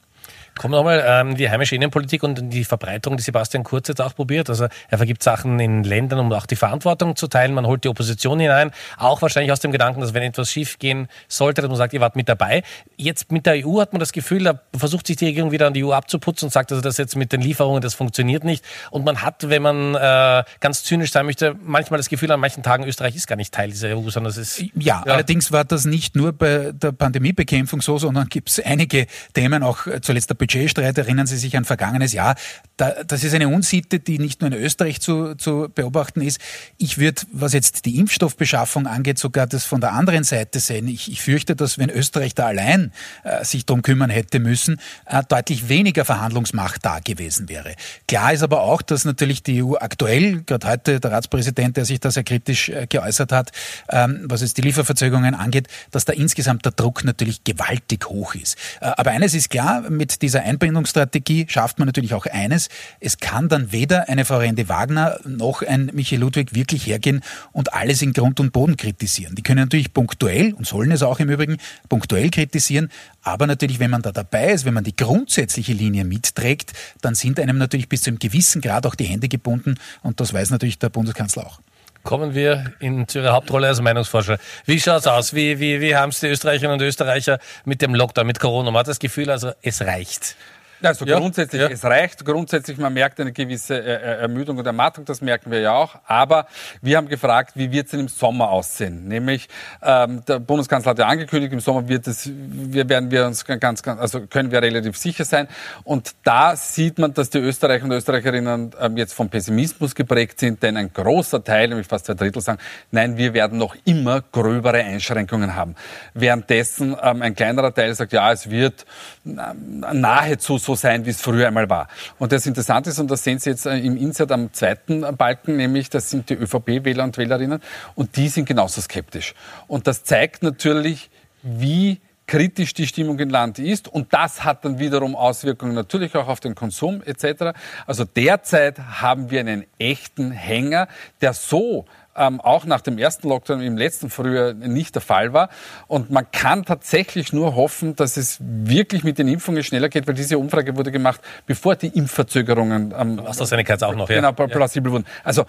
Kommt 0.59 0.73
nochmal 0.73 1.05
ähm, 1.07 1.37
die 1.37 1.51
heimische 1.51 1.75
Innenpolitik 1.75 2.23
und 2.23 2.51
die 2.51 2.65
Verbreitung, 2.65 3.17
die 3.19 3.23
Sebastian 3.23 3.63
Kurz 3.63 3.89
jetzt 3.89 4.01
auch 4.01 4.15
probiert. 4.15 4.49
Also 4.49 4.69
er 4.89 4.97
vergibt 4.97 5.23
Sachen 5.23 5.61
in 5.61 5.85
Ländern, 5.85 6.19
um 6.19 6.33
auch 6.33 6.47
die 6.47 6.57
Verantwortung 6.57 7.15
zu 7.15 7.27
teilen. 7.29 7.53
Man 7.53 7.67
holt 7.67 7.85
die 7.85 7.89
Opposition 7.89 8.41
hinein, 8.41 8.71
auch 8.97 9.21
wahrscheinlich 9.21 9.53
aus 9.53 9.61
dem 9.61 9.71
Gedanken, 9.71 10.01
dass 10.01 10.15
wenn 10.15 10.23
etwas 10.23 10.51
schief 10.51 10.79
gehen 10.79 11.09
sollte, 11.29 11.61
dass 11.61 11.69
man 11.69 11.77
sagt, 11.77 11.93
ihr 11.93 12.01
wart 12.01 12.17
mit 12.17 12.29
dabei. 12.29 12.63
Jetzt 12.97 13.31
mit 13.33 13.45
der 13.45 13.67
EU 13.67 13.81
hat 13.81 13.93
man 13.93 14.01
das 14.01 14.13
Gefühl, 14.13 14.45
da 14.45 14.61
versucht 14.75 15.07
sich 15.07 15.17
die 15.17 15.27
Regierung 15.27 15.53
wieder 15.53 15.67
an 15.67 15.75
die 15.75 15.85
EU 15.85 15.93
abzuputzen 15.93 16.47
und 16.47 16.53
sagt, 16.53 16.73
also 16.73 16.81
das 16.81 16.97
jetzt 16.97 17.17
mit 17.17 17.33
den 17.33 17.43
Lieferungen, 17.43 17.83
das 17.83 17.93
funktioniert 17.93 18.43
nicht. 18.43 18.65
Und 18.91 19.05
man 19.05 19.21
hat, 19.21 19.51
wenn 19.51 19.61
man 19.61 19.95
äh, 19.95 20.43
ganz 20.61 20.85
zynisch 20.85 21.13
sein 21.13 21.27
möchte, 21.27 21.55
manchmal 21.63 21.99
das 21.99 22.09
Gefühl, 22.09 22.33
an 22.33 22.41
manchen 22.41 22.63
Tagen 22.63 22.85
Österreich 22.85 23.15
ist 23.15 23.27
gar 23.27 23.37
nicht 23.37 23.53
Teil 23.53 23.71
dieser 23.71 23.95
EU, 23.95 24.09
sondern 24.09 24.31
es 24.31 24.39
ist... 24.39 24.61
Ja, 24.75 25.03
ja. 25.05 25.13
allerdings 25.13 25.53
war 25.53 25.65
das 25.65 25.85
nicht 25.85 26.17
nur 26.17 26.33
bei 26.33 26.73
der 26.73 26.93
Pandemiebekämpfung 26.93 27.83
so, 27.83 27.99
sondern 27.99 28.29
gibt 28.29 28.49
es 28.49 28.61
einige 28.65 29.07
Themen, 29.35 29.63
auch 29.63 29.87
zuletzt 30.01 30.31
der 30.31 30.46
Budgetstreit, 30.47 30.97
erinnern 30.97 31.27
Sie 31.27 31.37
sich 31.37 31.57
an 31.57 31.65
vergangenes 31.65 32.13
Jahr. 32.13 32.37
Da, 32.77 33.03
das 33.07 33.25
ist 33.25 33.35
eine 33.35 33.49
Unsitte, 33.49 33.99
die 33.99 34.19
nicht 34.19 34.41
nur 34.41 34.53
in 34.53 34.59
Österreich 34.59 35.01
zu, 35.01 35.35
zu 35.35 35.69
beobachten 35.75 36.21
ist. 36.21 36.41
Ich 36.79 36.99
würde, 36.99 37.23
was 37.33 37.53
jetzt 37.53 37.85
die 37.85 37.99
Impfstoffbeschaffung 37.99 38.87
angeht, 38.87 39.19
sogar 39.19 39.47
das 39.47 39.65
von 39.65 39.81
der 39.81 39.93
anderen 39.93 40.25
Seite 40.25 40.61
sehen. 40.61 40.87
Ich, 40.87 41.11
ich 41.11 41.21
fürchte, 41.21 41.57
dass 41.57 41.79
wenn 41.79 41.91
Österreich 41.91 42.35
da 42.35 42.47
allein 42.47 42.93
äh, 43.25 43.45
sich 43.45 43.67
darum 43.67 43.83
kümmern 43.83 44.11
hätte 44.11 44.39
müssen, 44.39 44.79
äh, 45.07 45.23
deutlich 45.29 45.69
weniger 45.69 46.05
Verhandlungsmacht 46.05 46.85
da 46.85 47.01
gewesen 47.01 47.49
wäre. 47.49 47.75
Klar 48.07 48.33
ist 48.33 48.43
aber 48.43 48.61
auch, 48.61 48.83
dass 48.83 49.05
natürlich 49.05 49.43
die 49.43 49.65
EU 49.65 49.75
aktuell, 49.77 50.43
gerade 50.43 50.69
heute 50.69 51.01
der 51.01 51.11
Ratspräsident, 51.11 51.77
der 51.77 51.85
sich 51.85 51.99
da 51.99 52.11
sehr 52.11 52.25
kritisch 52.25 52.69
äh, 52.69 52.87
geäußert 52.87 53.33
hat, 53.33 53.53
ähm, 53.89 54.21
was 54.25 54.43
es 54.43 54.55
die 54.55 54.63
Lieferverzögerungen 54.63 55.35
angeht, 55.35 55.69
dass 55.91 56.05
da 56.05 56.13
insgesamt 56.13 56.65
der 56.65 56.73
Druck 56.73 57.05
natürlich 57.05 57.43
gewaltig 57.43 58.07
hoch 58.09 58.35
ist. 58.35 58.57
Äh, 58.81 58.93
aber 58.97 59.11
eines 59.11 59.35
ist 59.35 59.51
klar, 59.51 59.83
mit 59.91 60.23
dieser 60.23 60.36
Einbindung 60.43 60.77
Einbindungsstrategie 60.77 61.47
schafft 61.49 61.79
man 61.79 61.87
natürlich 61.87 62.15
auch 62.15 62.27
eines. 62.27 62.69
Es 63.01 63.19
kann 63.19 63.49
dann 63.49 63.73
weder 63.73 64.09
eine 64.09 64.25
Frau 64.25 64.39
Rende 64.39 64.69
Wagner 64.69 65.19
noch 65.25 65.63
ein 65.63 65.91
Michael 65.93 66.21
Ludwig 66.21 66.55
wirklich 66.55 66.87
hergehen 66.87 67.23
und 67.53 67.73
alles 67.75 68.03
in 68.03 68.13
Grund 68.13 68.41
und 68.41 68.53
Boden 68.53 68.77
kritisieren. 68.77 69.35
Die 69.35 69.43
können 69.43 69.61
natürlich 69.61 69.93
punktuell 69.93 70.53
und 70.55 70.67
sollen 70.67 70.91
es 70.91 71.03
auch 71.03 71.21
im 71.21 71.31
Übrigen 71.31 71.59
punktuell 71.89 72.31
kritisieren. 72.31 72.91
Aber 73.23 73.47
natürlich, 73.47 73.79
wenn 73.79 73.91
man 73.91 74.03
da 74.03 74.13
dabei 74.13 74.53
ist, 74.53 74.65
wenn 74.65 74.75
man 74.75 74.85
die 74.85 74.97
grundsätzliche 74.97 75.73
Linie 75.73 76.05
mitträgt, 76.05 76.73
dann 77.01 77.15
sind 77.15 77.41
einem 77.41 77.59
natürlich 77.59 77.89
bis 77.89 78.03
zu 78.03 78.11
einem 78.11 78.19
gewissen 78.19 78.61
Grad 78.61 78.87
auch 78.87 78.95
die 78.95 79.05
Hände 79.05 79.29
gebunden. 79.29 79.77
Und 80.03 80.21
das 80.21 80.33
weiß 80.33 80.51
natürlich 80.51 80.79
der 80.79 80.91
Bundeskanzler 80.91 81.47
auch 81.47 81.61
kommen 82.07 82.35
wir 82.35 82.73
in 82.79 83.07
Ihrer 83.13 83.33
Hauptrolle 83.33 83.67
als 83.69 83.83
Meinungsforscher. 83.83 84.39
Wie 84.65 84.81
schaut's 84.81 85.07
aus? 85.07 85.35
Wie, 85.35 85.61
wie, 85.61 85.83
wie 85.83 85.95
haben 85.95 86.09
es 86.09 86.21
die 86.21 86.29
Österreicherinnen 86.29 86.81
und 86.81 86.87
Österreicher 86.87 87.39
mit 87.67 87.83
dem 87.83 87.95
Lockdown, 87.95 88.27
mit 88.27 88.41
Corona? 88.41 88.71
Man 88.71 88.81
hat 88.81 88.89
das 88.89 89.01
Gefühl, 89.01 89.29
also 89.29 89.53
es 89.61 89.83
reicht. 89.83 90.37
Also 90.83 91.05
ja, 91.05 91.19
grundsätzlich, 91.19 91.63
ja. 91.63 91.69
es 91.69 91.85
reicht. 91.85 92.25
Grundsätzlich, 92.25 92.79
man 92.79 92.93
merkt 92.93 93.19
eine 93.21 93.33
gewisse 93.33 93.77
äh, 93.77 93.95
äh, 93.95 94.21
Ermüdung 94.23 94.59
und 94.59 94.67
Ermattung, 94.67 95.05
das 95.05 95.21
merken 95.21 95.51
wir 95.51 95.61
ja 95.61 95.73
auch. 95.73 95.97
Aber 96.07 96.47
wir 96.83 96.97
haben 96.97 97.09
gefragt, 97.09 97.53
wie 97.55 97.71
wird 97.73 97.87
es 97.87 97.93
denn 97.93 98.01
im 98.01 98.09
Sommer 98.09 98.51
aussehen? 98.51 99.09
Nämlich, 99.09 99.49
ähm, 99.83 100.23
der 100.27 100.39
Bundeskanzler 100.39 100.91
hat 100.91 100.99
ja 100.99 101.07
angekündigt, 101.07 101.53
im 101.53 101.61
Sommer 101.61 101.89
wird 101.89 102.07
es, 102.07 102.31
wir 102.33 102.89
werden 102.89 103.11
wir 103.11 103.27
uns 103.27 103.45
ganz, 103.45 103.83
ganz, 103.83 104.01
also 104.01 104.27
können 104.27 104.51
wir 104.51 104.61
relativ 104.61 104.97
sicher 104.97 105.25
sein. 105.25 105.49
Und 105.85 106.15
da 106.25 106.57
sieht 106.57 106.99
man, 106.99 107.15
dass 107.15 107.31
die 107.31 107.39
Österreicher 107.39 107.85
und 107.85 107.93
Österreicherinnen 107.93 108.73
ähm, 108.81 108.97
jetzt 108.97 109.15
vom 109.15 109.29
Pessimismus 109.29 109.95
geprägt 109.95 110.41
sind, 110.41 110.63
denn 110.63 110.77
ein 110.77 110.93
großer 110.93 111.43
Teil, 111.43 111.69
nämlich 111.69 111.87
fast 111.87 112.07
zwei 112.07 112.15
Drittel 112.15 112.43
sagen, 112.43 112.59
nein, 112.91 113.17
wir 113.17 113.33
werden 113.35 113.59
noch 113.59 113.77
immer 113.85 114.23
gröbere 114.33 114.79
Einschränkungen 114.79 115.55
haben. 115.55 115.75
Währenddessen 116.15 116.97
ähm, 117.03 117.23
ein 117.23 117.35
kleinerer 117.35 117.73
Teil 117.73 117.95
sagt, 117.95 118.13
ja, 118.13 118.31
es 118.33 118.51
wird 118.51 118.85
ähm, 119.25 119.85
nahezu 119.93 120.59
so 120.67 120.75
sein, 120.75 121.07
wie 121.07 121.11
es 121.11 121.23
früher 121.23 121.47
einmal 121.49 121.71
war. 121.71 121.89
Und 122.19 122.33
das 122.33 122.45
Interessante 122.47 122.91
ist, 122.91 122.99
und 122.99 123.11
das 123.11 123.25
sehen 123.25 123.39
Sie 123.39 123.51
jetzt 123.51 123.67
äh, 123.67 123.79
im 123.79 123.97
Insert 123.97 124.33
am 124.33 124.53
zweiten 124.53 125.01
Balken, 125.17 125.57
nämlich 125.57 125.89
das 125.89 126.11
sind 126.11 126.29
die 126.29 126.35
ÖVP-Wähler 126.35 127.05
und 127.05 127.17
Wählerinnen, 127.17 127.63
und 127.95 128.17
die 128.17 128.29
sind 128.29 128.47
genauso 128.47 128.81
skeptisch. 128.81 129.35
Und 129.69 129.87
das 129.87 130.05
zeigt 130.05 130.43
natürlich, 130.43 131.11
wie 131.43 132.01
kritisch 132.27 132.75
die 132.75 132.87
Stimmung 132.87 133.19
im 133.21 133.31
Land 133.31 133.59
ist. 133.59 133.89
Und 133.89 134.13
das 134.13 134.45
hat 134.45 134.65
dann 134.65 134.79
wiederum 134.79 135.15
Auswirkungen 135.15 135.75
natürlich 135.75 136.15
auch 136.17 136.29
auf 136.29 136.41
den 136.41 136.55
Konsum 136.55 137.03
etc. 137.05 137.57
Also 137.87 138.05
derzeit 138.05 138.79
haben 138.79 139.31
wir 139.31 139.41
einen 139.41 139.65
echten 139.79 140.33
Hänger, 140.33 140.89
der 141.21 141.33
so 141.33 141.87
ähm, 142.17 142.41
auch 142.41 142.65
nach 142.65 142.81
dem 142.81 142.99
ersten 142.99 143.29
Lockdown 143.29 143.61
im 143.61 143.77
letzten 143.77 144.11
Frühjahr 144.11 144.53
nicht 144.55 144.95
der 144.95 145.03
Fall 145.03 145.33
war. 145.33 145.49
Und 145.87 146.11
man 146.11 146.31
kann 146.31 146.65
tatsächlich 146.65 147.33
nur 147.33 147.55
hoffen, 147.55 147.97
dass 147.97 148.17
es 148.17 148.39
wirklich 148.41 149.05
mit 149.05 149.19
den 149.19 149.29
Impfungen 149.29 149.63
schneller 149.63 149.89
geht, 149.89 150.07
weil 150.07 150.15
diese 150.15 150.39
Umfrage 150.39 150.77
wurde 150.77 150.93
gemacht, 150.93 151.21
bevor 151.47 151.77
die 151.77 151.89
Impfverzögerungen 151.89 152.95
ähm, 152.97 153.21
AstraZeneca 153.27 153.75
jetzt 153.75 153.85
auch 153.85 153.95
noch, 153.95 154.09
genau, 154.09 154.33
ja. 154.37 154.47
plausibel 154.47 154.93
wurden. 154.93 155.07
Also 155.25 155.45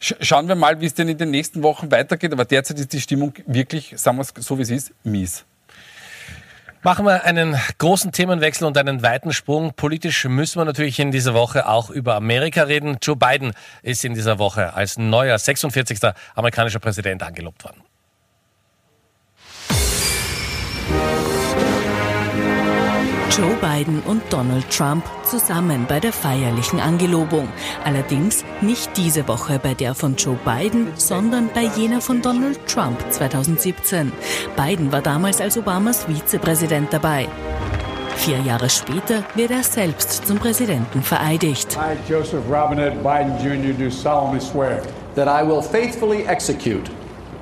sch 0.00 0.14
schauen 0.20 0.48
wir 0.48 0.54
mal, 0.54 0.80
wie 0.80 0.86
es 0.86 0.94
denn 0.94 1.08
in 1.08 1.18
den 1.18 1.30
nächsten 1.30 1.62
Wochen 1.62 1.90
weitergeht. 1.90 2.32
Aber 2.32 2.44
derzeit 2.44 2.78
ist 2.78 2.92
die 2.92 3.00
Stimmung 3.00 3.34
wirklich, 3.46 3.94
sagen 3.96 4.16
wir 4.18 4.22
es 4.22 4.32
so 4.36 4.58
wie 4.58 4.62
es 4.62 4.70
ist, 4.70 4.92
mies. 5.04 5.44
Machen 6.84 7.06
wir 7.06 7.24
einen 7.24 7.56
großen 7.78 8.12
Themenwechsel 8.12 8.64
und 8.64 8.78
einen 8.78 9.02
weiten 9.02 9.32
Sprung. 9.32 9.72
Politisch 9.74 10.24
müssen 10.26 10.60
wir 10.60 10.64
natürlich 10.64 11.00
in 11.00 11.10
dieser 11.10 11.34
Woche 11.34 11.66
auch 11.66 11.90
über 11.90 12.14
Amerika 12.14 12.62
reden. 12.62 12.98
Joe 13.02 13.16
Biden 13.16 13.52
ist 13.82 14.04
in 14.04 14.14
dieser 14.14 14.38
Woche 14.38 14.74
als 14.74 14.96
neuer 14.96 15.36
46. 15.38 15.98
amerikanischer 16.36 16.78
Präsident 16.78 17.24
angelobt 17.24 17.64
worden. 17.64 17.82
Joe 23.30 23.54
Biden 23.60 24.00
und 24.06 24.22
Donald 24.30 24.68
Trump 24.70 25.04
zusammen 25.22 25.84
bei 25.88 26.00
der 26.00 26.12
feierlichen 26.12 26.80
Angelobung. 26.80 27.48
Allerdings 27.84 28.44
nicht 28.60 28.96
diese 28.96 29.28
Woche 29.28 29.58
bei 29.62 29.74
der 29.74 29.94
von 29.94 30.16
Joe 30.16 30.38
Biden, 30.44 30.88
sondern 30.96 31.50
bei 31.54 31.64
jener 31.76 32.00
von 32.00 32.22
Donald 32.22 32.58
Trump 32.66 32.98
2017. 33.10 34.12
Biden 34.56 34.90
war 34.90 35.02
damals 35.02 35.40
als 35.40 35.58
Obamas 35.58 36.06
Vizepräsident 36.06 36.92
dabei. 36.92 37.28
Vier 38.16 38.38
Jahre 38.40 38.68
später 38.68 39.22
wird 39.34 39.50
er 39.50 39.62
selbst 39.62 40.26
zum 40.26 40.38
Präsidenten 40.38 41.02
vereidigt. 41.02 41.76
I, 41.76 42.10
Joseph 42.10 42.42
Robinette 42.50 42.96
Biden 42.96 43.38
Jr., 43.44 43.72
do 43.74 43.90
solemnly 43.90 44.40
swear 44.40 44.82
that 45.14 45.28
I 45.28 45.46
will 45.46 45.62
faithfully 45.62 46.24
execute 46.24 46.90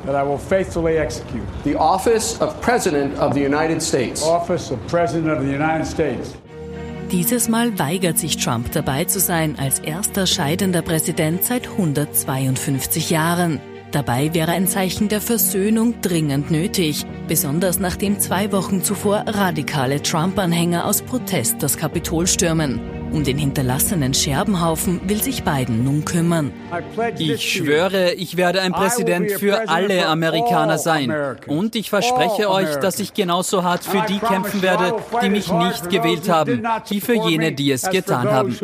that 0.07 0.15
I 0.15 0.23
will 0.23 0.39
faithfully 0.39 0.97
execute 0.99 1.45
the 1.65 1.77
office 1.77 2.41
of 2.41 2.61
President 2.61 3.19
of 3.19 3.35
the 3.35 3.41
United 3.41 3.83
States. 3.83 4.23
Office 4.23 4.71
of 4.71 4.79
President 4.87 5.31
of 5.31 5.41
the 5.43 5.53
United 5.53 5.87
States. 5.87 6.35
Dieses 7.11 7.49
Mal 7.49 7.79
weigert 7.79 8.19
sich 8.19 8.37
Trump 8.37 8.73
dabei 8.73 9.05
zu 9.05 9.21
sein 9.21 9.57
als 9.59 9.79
erster 9.79 10.27
scheidender 10.27 10.83
Präsident 10.83 11.45
seit 11.45 11.69
152 11.69 13.11
Jahren. 13.11 13.61
Dabei 13.93 14.35
wäre 14.35 14.51
ein 14.51 14.67
Zeichen 14.67 15.09
der 15.09 15.21
Versöhnung 15.21 16.01
dringend 16.03 16.51
nötig, 16.51 17.07
besonders 17.29 17.79
nachdem 17.79 18.19
zwei 18.19 18.51
Wochen 18.51 18.83
zuvor 18.83 19.25
radikale 19.27 20.03
Trump-Anhänger 20.03 20.85
aus 20.85 21.01
Protest 21.03 21.63
das 21.63 21.77
Kapitol 21.77 22.27
stürmen. 22.27 22.96
Um 23.13 23.25
den 23.25 23.39
hinterlassenen 23.39 24.15
Scherbenhaufen 24.15 25.01
will 25.09 25.23
sich 25.23 25.43
Biden 25.43 25.85
nun 25.85 26.05
kümmern. 26.05 26.53
Ich 27.19 27.53
schwöre, 27.53 28.13
ich 28.13 28.37
werde 28.37 28.61
ein 28.61 28.73
Präsident 28.73 29.31
für 29.33 29.69
alle 29.69 30.07
Amerikaner 30.07 30.79
sein. 30.79 31.13
Und 31.47 31.77
ich 31.77 31.91
verspreche 31.91 32.51
euch, 32.51 32.77
dass 32.77 32.99
ich 33.01 33.15
genauso 33.15 33.63
hart 33.63 33.85
für 33.85 34.03
die 34.09 34.19
kämpfen 34.19 34.63
werde, 34.63 34.95
die 35.23 35.31
mich 35.31 35.51
nicht 35.51 35.91
gewählt 35.91 36.29
haben, 36.29 36.63
wie 36.89 37.01
für 37.01 37.15
jene, 37.15 37.53
die 37.53 37.71
es 37.73 37.89
getan 37.89 38.31
haben. 38.31 38.57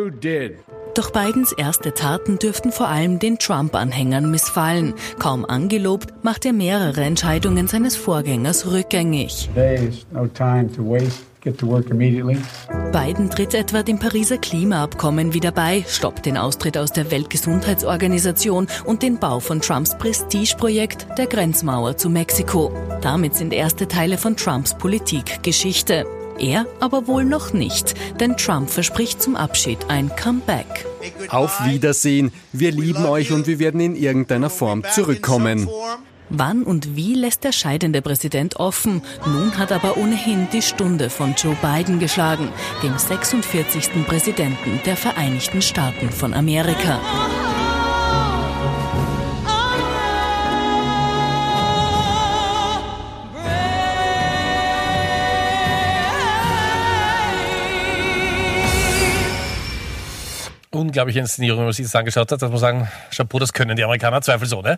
Doch 0.95 1.11
Bidens 1.11 1.53
erste 1.53 1.95
Taten 1.95 2.39
dürften 2.39 2.71
vor 2.71 2.89
allem 2.89 3.19
den 3.19 3.39
Trump-Anhängern 3.39 4.31
missfallen. 4.31 4.93
Kaum 5.19 5.47
angelobt, 5.47 6.13
macht 6.23 6.45
er 6.45 6.53
mehrere 6.53 7.03
Entscheidungen 7.03 7.67
seines 7.67 7.97
Vorgängers 7.97 8.71
rückgängig. 8.71 9.49
Biden 12.93 13.31
tritt 13.31 13.55
etwa 13.55 13.83
dem 13.83 13.99
Pariser 13.99 14.39
Klimaabkommen 14.39 15.35
wieder 15.35 15.51
bei, 15.51 15.85
stoppt 15.89 16.27
den 16.27 16.37
Austritt 16.37 16.79
aus 16.79 16.93
der 16.93 17.11
Weltgesundheitsorganisation 17.11 18.69
und 18.85 19.03
den 19.03 19.19
Bau 19.19 19.41
von 19.41 19.61
Trumps 19.61 19.97
Prestigeprojekt 19.99 21.07
der 21.19 21.27
Grenzmauer 21.27 21.97
zu 21.97 22.11
Mexiko. 22.11 22.73
Damit 23.01 23.35
sind 23.35 23.53
erste 23.53 23.89
Teile 23.89 24.19
von 24.19 24.37
Trumps 24.37 24.77
Politik 24.77 25.43
Geschichte. 25.43 26.07
Er 26.39 26.67
aber 26.81 27.07
wohl 27.07 27.25
noch 27.25 27.53
nicht, 27.53 27.95
denn 28.21 28.37
Trump 28.37 28.71
verspricht 28.71 29.21
zum 29.21 29.37
Abschied 29.37 29.79
ein 29.89 30.11
Comeback. 30.17 30.87
Auf 31.29 31.65
Wiedersehen. 31.67 32.33
Wir 32.53 32.71
lieben 32.71 33.05
euch 33.05 33.33
und 33.33 33.47
wir 33.47 33.59
werden 33.59 33.81
in 33.81 33.97
irgendeiner 33.97 34.51
Form 34.51 34.83
zurückkommen. 34.93 35.69
Wann 36.29 36.63
und 36.63 36.97
wie 36.97 37.15
lässt 37.15 37.45
der 37.45 37.53
scheidende 37.53 38.03
Präsident 38.03 38.57
offen. 38.57 39.03
Nun 39.27 39.59
hat 39.59 39.73
aber 39.73 39.97
ohnehin 39.97 40.49
die 40.53 40.63
Stunde 40.63 41.11
von 41.11 41.35
Joe 41.35 41.57
Biden 41.61 41.99
geschlagen, 41.99 42.49
dem 42.83 42.97
46. 42.97 44.05
Präsidenten 44.07 44.81
der 44.87 44.97
Vereinigten 44.97 45.63
Staaten 45.63 46.11
von 46.11 46.35
Amerika. 46.35 47.01
Unglaubliche 60.93 61.21
Inszenierung, 61.21 61.61
wenn 61.61 61.65
man 61.65 61.73
sich 61.73 61.87
das 61.87 61.97
angeschaut 61.97 62.31
hat, 62.31 62.43
dass 62.43 62.51
man 62.51 62.59
sagen, 62.59 62.89
Chapeau, 63.11 63.39
das 63.39 63.55
können 63.55 63.77
die 63.77 63.83
Amerikaner 63.83 64.21
zweifelsohne. 64.21 64.77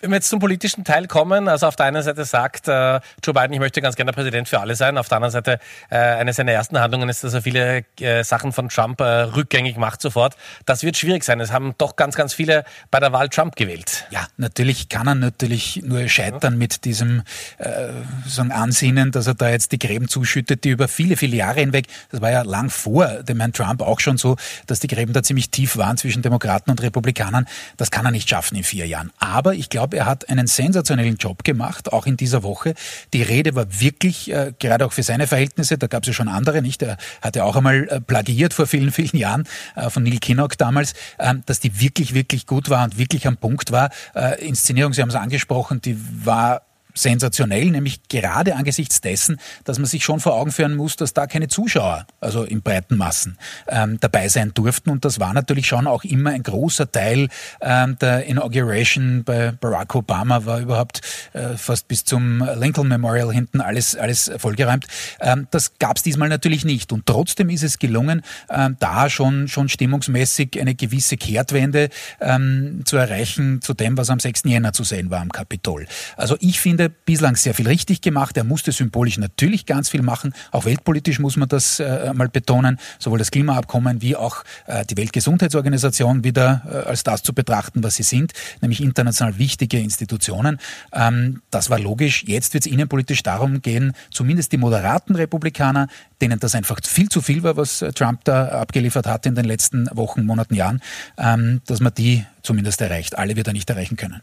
Wenn 0.00 0.10
wir 0.10 0.16
jetzt 0.16 0.28
zum 0.28 0.38
politischen 0.38 0.84
Teil 0.84 1.08
kommen, 1.08 1.48
also 1.48 1.66
auf 1.66 1.74
der 1.74 1.86
einen 1.86 2.04
Seite 2.04 2.24
sagt 2.24 2.68
äh, 2.68 3.00
Joe 3.24 3.34
Biden, 3.34 3.52
ich 3.52 3.58
möchte 3.58 3.82
ganz 3.82 3.96
gerne 3.96 4.12
Präsident 4.12 4.48
für 4.48 4.60
alle 4.60 4.76
sein, 4.76 4.96
auf 4.96 5.08
der 5.08 5.16
anderen 5.16 5.32
Seite 5.32 5.58
äh, 5.90 5.96
eine 5.96 6.32
seiner 6.32 6.52
ersten 6.52 6.78
Handlungen 6.78 7.08
ist, 7.08 7.24
dass 7.24 7.34
er 7.34 7.42
viele 7.42 7.84
äh, 7.98 8.22
Sachen 8.22 8.52
von 8.52 8.68
Trump 8.68 9.00
äh, 9.00 9.04
rückgängig 9.04 9.76
macht 9.76 10.00
sofort. 10.00 10.36
Das 10.66 10.84
wird 10.84 10.96
schwierig 10.96 11.24
sein. 11.24 11.40
Es 11.40 11.50
haben 11.50 11.74
doch 11.78 11.96
ganz, 11.96 12.14
ganz 12.14 12.32
viele 12.32 12.64
bei 12.92 13.00
der 13.00 13.12
Wahl 13.12 13.28
Trump 13.28 13.56
gewählt. 13.56 14.06
Ja, 14.10 14.28
natürlich 14.36 14.88
kann 14.88 15.08
er 15.08 15.16
natürlich 15.16 15.82
nur 15.82 16.08
scheitern 16.08 16.58
mit 16.58 16.84
diesem 16.84 17.24
äh, 17.58 17.88
so 18.24 18.40
ein 18.40 18.52
Ansinnen, 18.52 19.10
dass 19.10 19.26
er 19.26 19.34
da 19.34 19.50
jetzt 19.50 19.72
die 19.72 19.80
Gräben 19.80 20.06
zuschüttet, 20.06 20.62
die 20.62 20.70
über 20.70 20.86
viele, 20.86 21.16
viele 21.16 21.34
Jahre 21.34 21.58
hinweg, 21.58 21.86
das 22.12 22.20
war 22.20 22.30
ja 22.30 22.42
lang 22.42 22.70
vor 22.70 23.06
dem 23.24 23.40
Herrn 23.40 23.52
Trump 23.52 23.82
auch 23.82 23.98
schon 23.98 24.16
so, 24.16 24.36
dass 24.68 24.78
die 24.78 24.86
Gräben 24.86 25.12
da 25.12 25.24
ziemlich 25.24 25.50
tief 25.56 25.78
waren 25.78 25.96
zwischen 25.96 26.20
Demokraten 26.20 26.70
und 26.70 26.82
Republikanern. 26.82 27.46
Das 27.78 27.90
kann 27.90 28.04
er 28.04 28.10
nicht 28.10 28.28
schaffen 28.28 28.56
in 28.56 28.62
vier 28.62 28.86
Jahren. 28.86 29.10
Aber 29.18 29.54
ich 29.54 29.70
glaube, 29.70 29.96
er 29.96 30.04
hat 30.04 30.28
einen 30.28 30.46
sensationellen 30.46 31.16
Job 31.16 31.44
gemacht, 31.44 31.94
auch 31.94 32.04
in 32.04 32.18
dieser 32.18 32.42
Woche. 32.42 32.74
Die 33.14 33.22
Rede 33.22 33.54
war 33.54 33.80
wirklich, 33.80 34.30
äh, 34.30 34.52
gerade 34.58 34.84
auch 34.84 34.92
für 34.92 35.02
seine 35.02 35.26
Verhältnisse, 35.26 35.78
da 35.78 35.86
gab 35.86 36.02
es 36.02 36.08
ja 36.08 36.12
schon 36.12 36.28
andere, 36.28 36.60
nicht? 36.60 36.82
Er 36.82 36.98
hatte 37.22 37.42
auch 37.44 37.56
einmal 37.56 37.88
äh, 37.88 38.00
plagiert 38.02 38.52
vor 38.52 38.66
vielen, 38.66 38.92
vielen 38.92 39.16
Jahren 39.16 39.44
äh, 39.76 39.88
von 39.88 40.02
Neil 40.02 40.18
Kinnock 40.18 40.58
damals, 40.58 40.92
äh, 41.16 41.34
dass 41.46 41.58
die 41.60 41.80
wirklich, 41.80 42.12
wirklich 42.12 42.46
gut 42.46 42.68
war 42.68 42.84
und 42.84 42.98
wirklich 42.98 43.26
am 43.26 43.38
Punkt 43.38 43.72
war. 43.72 43.88
Äh, 44.14 44.46
Inszenierung, 44.46 44.92
Sie 44.92 45.00
haben 45.00 45.08
es 45.08 45.14
angesprochen, 45.14 45.80
die 45.80 45.96
war 46.22 46.66
sensationell, 46.96 47.70
nämlich 47.70 48.08
gerade 48.08 48.56
angesichts 48.56 49.00
dessen, 49.00 49.38
dass 49.64 49.78
man 49.78 49.86
sich 49.86 50.04
schon 50.04 50.20
vor 50.20 50.34
Augen 50.34 50.50
führen 50.50 50.74
muss, 50.74 50.96
dass 50.96 51.12
da 51.12 51.26
keine 51.26 51.48
Zuschauer, 51.48 52.06
also 52.20 52.42
in 52.42 52.62
breiten 52.62 52.96
Massen, 52.96 53.38
ähm, 53.68 53.98
dabei 54.00 54.28
sein 54.28 54.52
durften. 54.54 54.90
Und 54.90 55.04
das 55.04 55.20
war 55.20 55.32
natürlich 55.34 55.66
schon 55.66 55.86
auch 55.86 56.04
immer 56.04 56.30
ein 56.30 56.42
großer 56.42 56.90
Teil 56.90 57.28
ähm, 57.60 57.98
der 58.00 58.24
Inauguration 58.26 59.24
bei 59.24 59.52
Barack 59.52 59.94
Obama, 59.94 60.44
war 60.44 60.60
überhaupt 60.60 61.00
äh, 61.32 61.56
fast 61.56 61.88
bis 61.88 62.04
zum 62.04 62.46
Lincoln 62.56 62.88
Memorial 62.88 63.32
hinten 63.32 63.60
alles, 63.60 63.96
alles 63.96 64.30
vollgeräumt. 64.38 64.86
Ähm, 65.20 65.46
das 65.50 65.78
gab 65.78 65.96
es 65.96 66.02
diesmal 66.02 66.28
natürlich 66.28 66.64
nicht. 66.64 66.92
Und 66.92 67.06
trotzdem 67.06 67.50
ist 67.50 67.62
es 67.62 67.78
gelungen, 67.78 68.22
ähm, 68.50 68.76
da 68.80 69.10
schon, 69.10 69.48
schon 69.48 69.68
stimmungsmäßig 69.68 70.60
eine 70.60 70.74
gewisse 70.74 71.16
Kehrtwende 71.16 71.90
ähm, 72.20 72.82
zu 72.84 72.96
erreichen 72.96 73.60
zu 73.62 73.74
dem, 73.74 73.96
was 73.96 74.10
am 74.10 74.20
6. 74.20 74.42
Jänner 74.44 74.72
zu 74.72 74.84
sehen 74.84 75.10
war 75.10 75.20
am 75.20 75.30
Kapitol. 75.30 75.86
Also 76.16 76.36
ich 76.40 76.60
finde, 76.60 76.85
bislang 76.88 77.36
sehr 77.36 77.54
viel 77.54 77.66
richtig 77.66 78.00
gemacht. 78.00 78.36
Er 78.36 78.44
musste 78.44 78.72
symbolisch 78.72 79.18
natürlich 79.18 79.66
ganz 79.66 79.88
viel 79.88 80.02
machen. 80.02 80.34
Auch 80.52 80.64
weltpolitisch 80.64 81.18
muss 81.18 81.36
man 81.36 81.48
das 81.48 81.80
äh, 81.80 82.12
mal 82.14 82.28
betonen. 82.28 82.78
Sowohl 82.98 83.18
das 83.18 83.30
Klimaabkommen 83.30 84.02
wie 84.02 84.16
auch 84.16 84.44
äh, 84.66 84.84
die 84.84 84.96
Weltgesundheitsorganisation 84.96 86.24
wieder 86.24 86.62
äh, 86.66 86.88
als 86.88 87.04
das 87.04 87.22
zu 87.22 87.32
betrachten, 87.32 87.82
was 87.82 87.96
sie 87.96 88.02
sind, 88.02 88.32
nämlich 88.60 88.82
international 88.82 89.38
wichtige 89.38 89.78
Institutionen. 89.78 90.58
Ähm, 90.92 91.42
das 91.50 91.70
war 91.70 91.78
logisch. 91.78 92.24
Jetzt 92.26 92.54
wird 92.54 92.66
es 92.66 92.72
innenpolitisch 92.72 93.22
darum 93.22 93.62
gehen, 93.62 93.92
zumindest 94.10 94.52
die 94.52 94.56
moderaten 94.56 95.14
Republikaner, 95.14 95.88
denen 96.20 96.38
das 96.40 96.54
einfach 96.54 96.80
viel 96.84 97.08
zu 97.08 97.20
viel 97.20 97.42
war, 97.42 97.56
was 97.56 97.82
äh, 97.82 97.92
Trump 97.92 98.24
da 98.24 98.48
abgeliefert 98.48 99.06
hat 99.06 99.26
in 99.26 99.34
den 99.34 99.44
letzten 99.44 99.88
Wochen, 99.92 100.24
Monaten, 100.24 100.54
Jahren, 100.54 100.80
ähm, 101.18 101.60
dass 101.66 101.80
man 101.80 101.94
die 101.94 102.24
zumindest 102.42 102.80
erreicht. 102.80 103.18
Alle 103.18 103.36
wird 103.36 103.46
er 103.46 103.52
nicht 103.52 103.68
erreichen 103.68 103.96
können. 103.96 104.22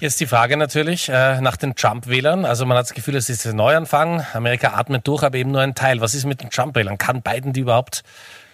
Jetzt 0.00 0.20
die 0.20 0.26
Frage 0.26 0.56
natürlich 0.56 1.08
äh, 1.08 1.40
nach 1.40 1.56
den 1.56 1.76
Trump-Wählern. 1.76 2.44
Also 2.44 2.66
man 2.66 2.76
hat 2.76 2.86
das 2.86 2.94
Gefühl, 2.94 3.14
es 3.14 3.30
ist 3.30 3.46
ein 3.46 3.56
Neuanfang. 3.56 4.26
Amerika 4.32 4.74
atmet 4.74 5.06
durch, 5.06 5.22
aber 5.22 5.38
eben 5.38 5.52
nur 5.52 5.60
ein 5.60 5.74
Teil. 5.74 6.00
Was 6.00 6.14
ist 6.14 6.24
mit 6.24 6.42
den 6.42 6.50
Trump-Wählern? 6.50 6.98
Kann 6.98 7.22
Biden 7.22 7.52
die 7.52 7.60
überhaupt 7.60 8.02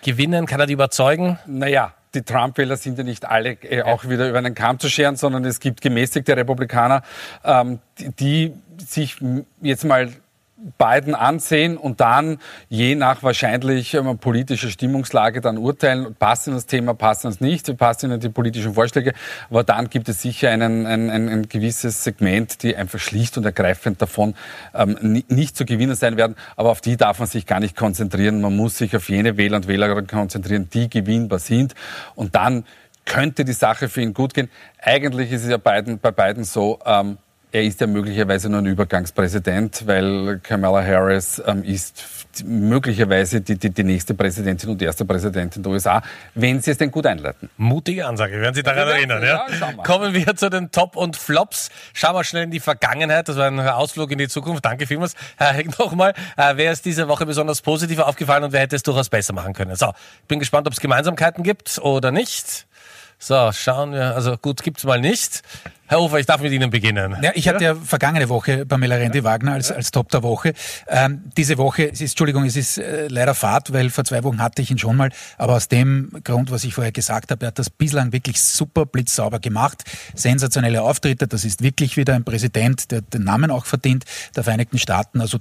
gewinnen? 0.04 0.46
Kann 0.46 0.60
er 0.60 0.66
die 0.66 0.74
überzeugen? 0.74 1.38
Naja, 1.46 1.94
die 2.14 2.22
Trump-Wähler 2.22 2.76
sind 2.76 2.98
ja 2.98 3.04
nicht 3.04 3.24
alle 3.24 3.52
äh, 3.62 3.82
auch 3.82 4.04
wieder 4.08 4.28
über 4.28 4.38
einen 4.38 4.54
Kamm 4.54 4.78
zu 4.78 4.90
scheren, 4.90 5.16
sondern 5.16 5.44
es 5.46 5.60
gibt 5.60 5.80
gemäßigte 5.80 6.36
Republikaner, 6.36 7.02
ähm, 7.42 7.78
die, 7.98 8.10
die 8.10 8.84
sich 8.84 9.16
jetzt 9.62 9.84
mal 9.84 10.10
beiden 10.76 11.14
ansehen 11.14 11.76
und 11.76 12.00
dann 12.00 12.38
je 12.68 12.94
nach 12.94 13.22
wahrscheinlich 13.22 13.94
ähm, 13.94 14.18
politischer 14.18 14.68
Stimmungslage 14.68 15.40
dann 15.40 15.58
urteilen, 15.58 16.14
passt 16.18 16.46
ihnen 16.46 16.56
das 16.56 16.66
Thema, 16.66 16.94
passt 16.94 17.24
ihnen 17.24 17.32
das 17.32 17.40
nicht, 17.40 17.76
passt 17.76 18.02
ihnen 18.02 18.20
die 18.20 18.28
politischen 18.28 18.74
Vorschläge. 18.74 19.12
Aber 19.48 19.64
dann 19.64 19.88
gibt 19.88 20.08
es 20.08 20.22
sicher 20.22 20.50
einen, 20.50 20.86
ein, 20.86 21.10
ein, 21.10 21.28
ein 21.28 21.48
gewisses 21.48 22.04
Segment, 22.04 22.62
die 22.62 22.76
einfach 22.76 22.98
schlicht 22.98 23.38
und 23.38 23.44
ergreifend 23.44 24.02
davon 24.02 24.34
ähm, 24.74 25.22
nicht 25.28 25.56
zu 25.56 25.64
gewinnen 25.64 25.94
sein 25.94 26.16
werden. 26.16 26.36
Aber 26.56 26.70
auf 26.70 26.80
die 26.80 26.96
darf 26.96 27.18
man 27.18 27.28
sich 27.28 27.46
gar 27.46 27.60
nicht 27.60 27.76
konzentrieren. 27.76 28.40
Man 28.40 28.54
muss 28.54 28.76
sich 28.76 28.94
auf 28.94 29.08
jene 29.08 29.36
Wähler 29.36 29.56
und 29.56 29.68
Wählerinnen 29.68 30.06
konzentrieren, 30.06 30.68
die 30.72 30.90
gewinnbar 30.90 31.38
sind. 31.38 31.74
Und 32.14 32.34
dann 32.34 32.64
könnte 33.06 33.44
die 33.44 33.52
Sache 33.52 33.88
für 33.88 34.02
ihn 34.02 34.14
gut 34.14 34.34
gehen. 34.34 34.50
Eigentlich 34.78 35.32
ist 35.32 35.44
es 35.44 35.50
ja 35.50 35.56
beiden, 35.56 35.98
bei 35.98 36.10
beiden 36.10 36.44
so, 36.44 36.78
ähm, 36.84 37.18
er 37.52 37.62
ist 37.62 37.80
ja 37.80 37.86
möglicherweise 37.86 38.48
nur 38.48 38.60
ein 38.60 38.66
Übergangspräsident, 38.66 39.86
weil 39.86 40.38
Kamala 40.42 40.84
Harris 40.84 41.42
ähm, 41.44 41.64
ist 41.64 42.04
möglicherweise 42.44 43.40
die, 43.40 43.58
die, 43.58 43.70
die, 43.70 43.82
nächste 43.82 44.14
Präsidentin 44.14 44.70
und 44.70 44.80
erste 44.80 45.04
Präsidentin 45.04 45.62
der 45.62 45.72
USA, 45.72 46.02
wenn 46.34 46.60
sie 46.60 46.70
es 46.70 46.78
denn 46.78 46.92
gut 46.92 47.06
einleiten. 47.06 47.50
Mutige 47.56 48.06
Ansage, 48.06 48.40
werden 48.40 48.54
Sie 48.54 48.62
daran 48.62 48.86
ja, 48.86 48.94
erinnern. 48.94 49.22
Ja? 49.22 49.46
ja 49.48 49.72
Kommen 49.82 50.14
wir 50.14 50.36
zu 50.36 50.48
den 50.48 50.70
Top 50.70 50.96
und 50.96 51.16
Flops. 51.16 51.70
Schauen 51.92 52.14
wir 52.14 52.22
schnell 52.22 52.44
in 52.44 52.52
die 52.52 52.60
Vergangenheit. 52.60 53.28
Das 53.28 53.36
war 53.36 53.46
ein 53.46 53.58
Ausflug 53.58 54.12
in 54.12 54.18
die 54.18 54.28
Zukunft. 54.28 54.64
Danke 54.64 54.86
vielmals. 54.86 55.14
Herr 55.36 55.52
Heck 55.52 55.76
nochmal. 55.78 56.14
Äh, 56.36 56.52
wer 56.54 56.70
ist 56.70 56.84
diese 56.84 57.08
Woche 57.08 57.26
besonders 57.26 57.62
positiv 57.62 57.98
aufgefallen 57.98 58.44
und 58.44 58.52
wer 58.52 58.60
hätte 58.60 58.76
es 58.76 58.84
durchaus 58.84 59.08
besser 59.08 59.32
machen 59.32 59.54
können? 59.54 59.74
So, 59.74 59.88
ich 60.22 60.28
bin 60.28 60.38
gespannt, 60.38 60.68
ob 60.68 60.72
es 60.72 60.80
Gemeinsamkeiten 60.80 61.42
gibt 61.42 61.78
oder 61.80 62.12
nicht. 62.12 62.66
So, 63.18 63.50
schauen 63.52 63.92
wir. 63.92 64.14
Also 64.14 64.36
gut, 64.38 64.62
gibt's 64.62 64.84
mal 64.84 64.98
nicht. 64.98 65.42
Herr 65.90 65.98
Hofer, 65.98 66.20
ich 66.20 66.26
darf 66.26 66.40
mit 66.40 66.52
Ihnen 66.52 66.70
beginnen. 66.70 67.16
Ja, 67.20 67.32
ich 67.34 67.48
hatte 67.48 67.64
ja 67.64 67.74
vergangene 67.74 68.28
Woche 68.28 68.64
Pamela 68.64 68.94
Rendi-Wagner 68.94 69.54
als, 69.54 69.72
als 69.72 69.90
Top 69.90 70.08
der 70.10 70.22
Woche. 70.22 70.52
Ähm, 70.86 71.24
diese 71.36 71.58
Woche, 71.58 71.90
es 71.90 72.00
ist, 72.00 72.12
Entschuldigung, 72.12 72.44
es 72.44 72.54
ist 72.54 72.78
äh, 72.78 73.08
leider 73.08 73.34
Fahrt, 73.34 73.72
weil 73.72 73.90
vor 73.90 74.04
zwei 74.04 74.22
Wochen 74.22 74.40
hatte 74.40 74.62
ich 74.62 74.70
ihn 74.70 74.78
schon 74.78 74.96
mal. 74.96 75.10
Aber 75.36 75.56
aus 75.56 75.66
dem 75.66 76.12
Grund, 76.22 76.52
was 76.52 76.62
ich 76.62 76.74
vorher 76.74 76.92
gesagt 76.92 77.32
habe, 77.32 77.44
er 77.44 77.48
hat 77.48 77.58
das 77.58 77.70
bislang 77.70 78.12
wirklich 78.12 78.40
super 78.40 78.86
blitzsauber 78.86 79.40
gemacht. 79.40 79.82
Sensationelle 80.14 80.80
Auftritte. 80.80 81.26
Das 81.26 81.44
ist 81.44 81.60
wirklich 81.60 81.96
wieder 81.96 82.14
ein 82.14 82.22
Präsident, 82.22 82.92
der 82.92 83.00
den 83.00 83.24
Namen 83.24 83.50
auch 83.50 83.66
verdient, 83.66 84.04
der 84.36 84.44
Vereinigten 84.44 84.78
Staaten. 84.78 85.20
Also 85.20 85.38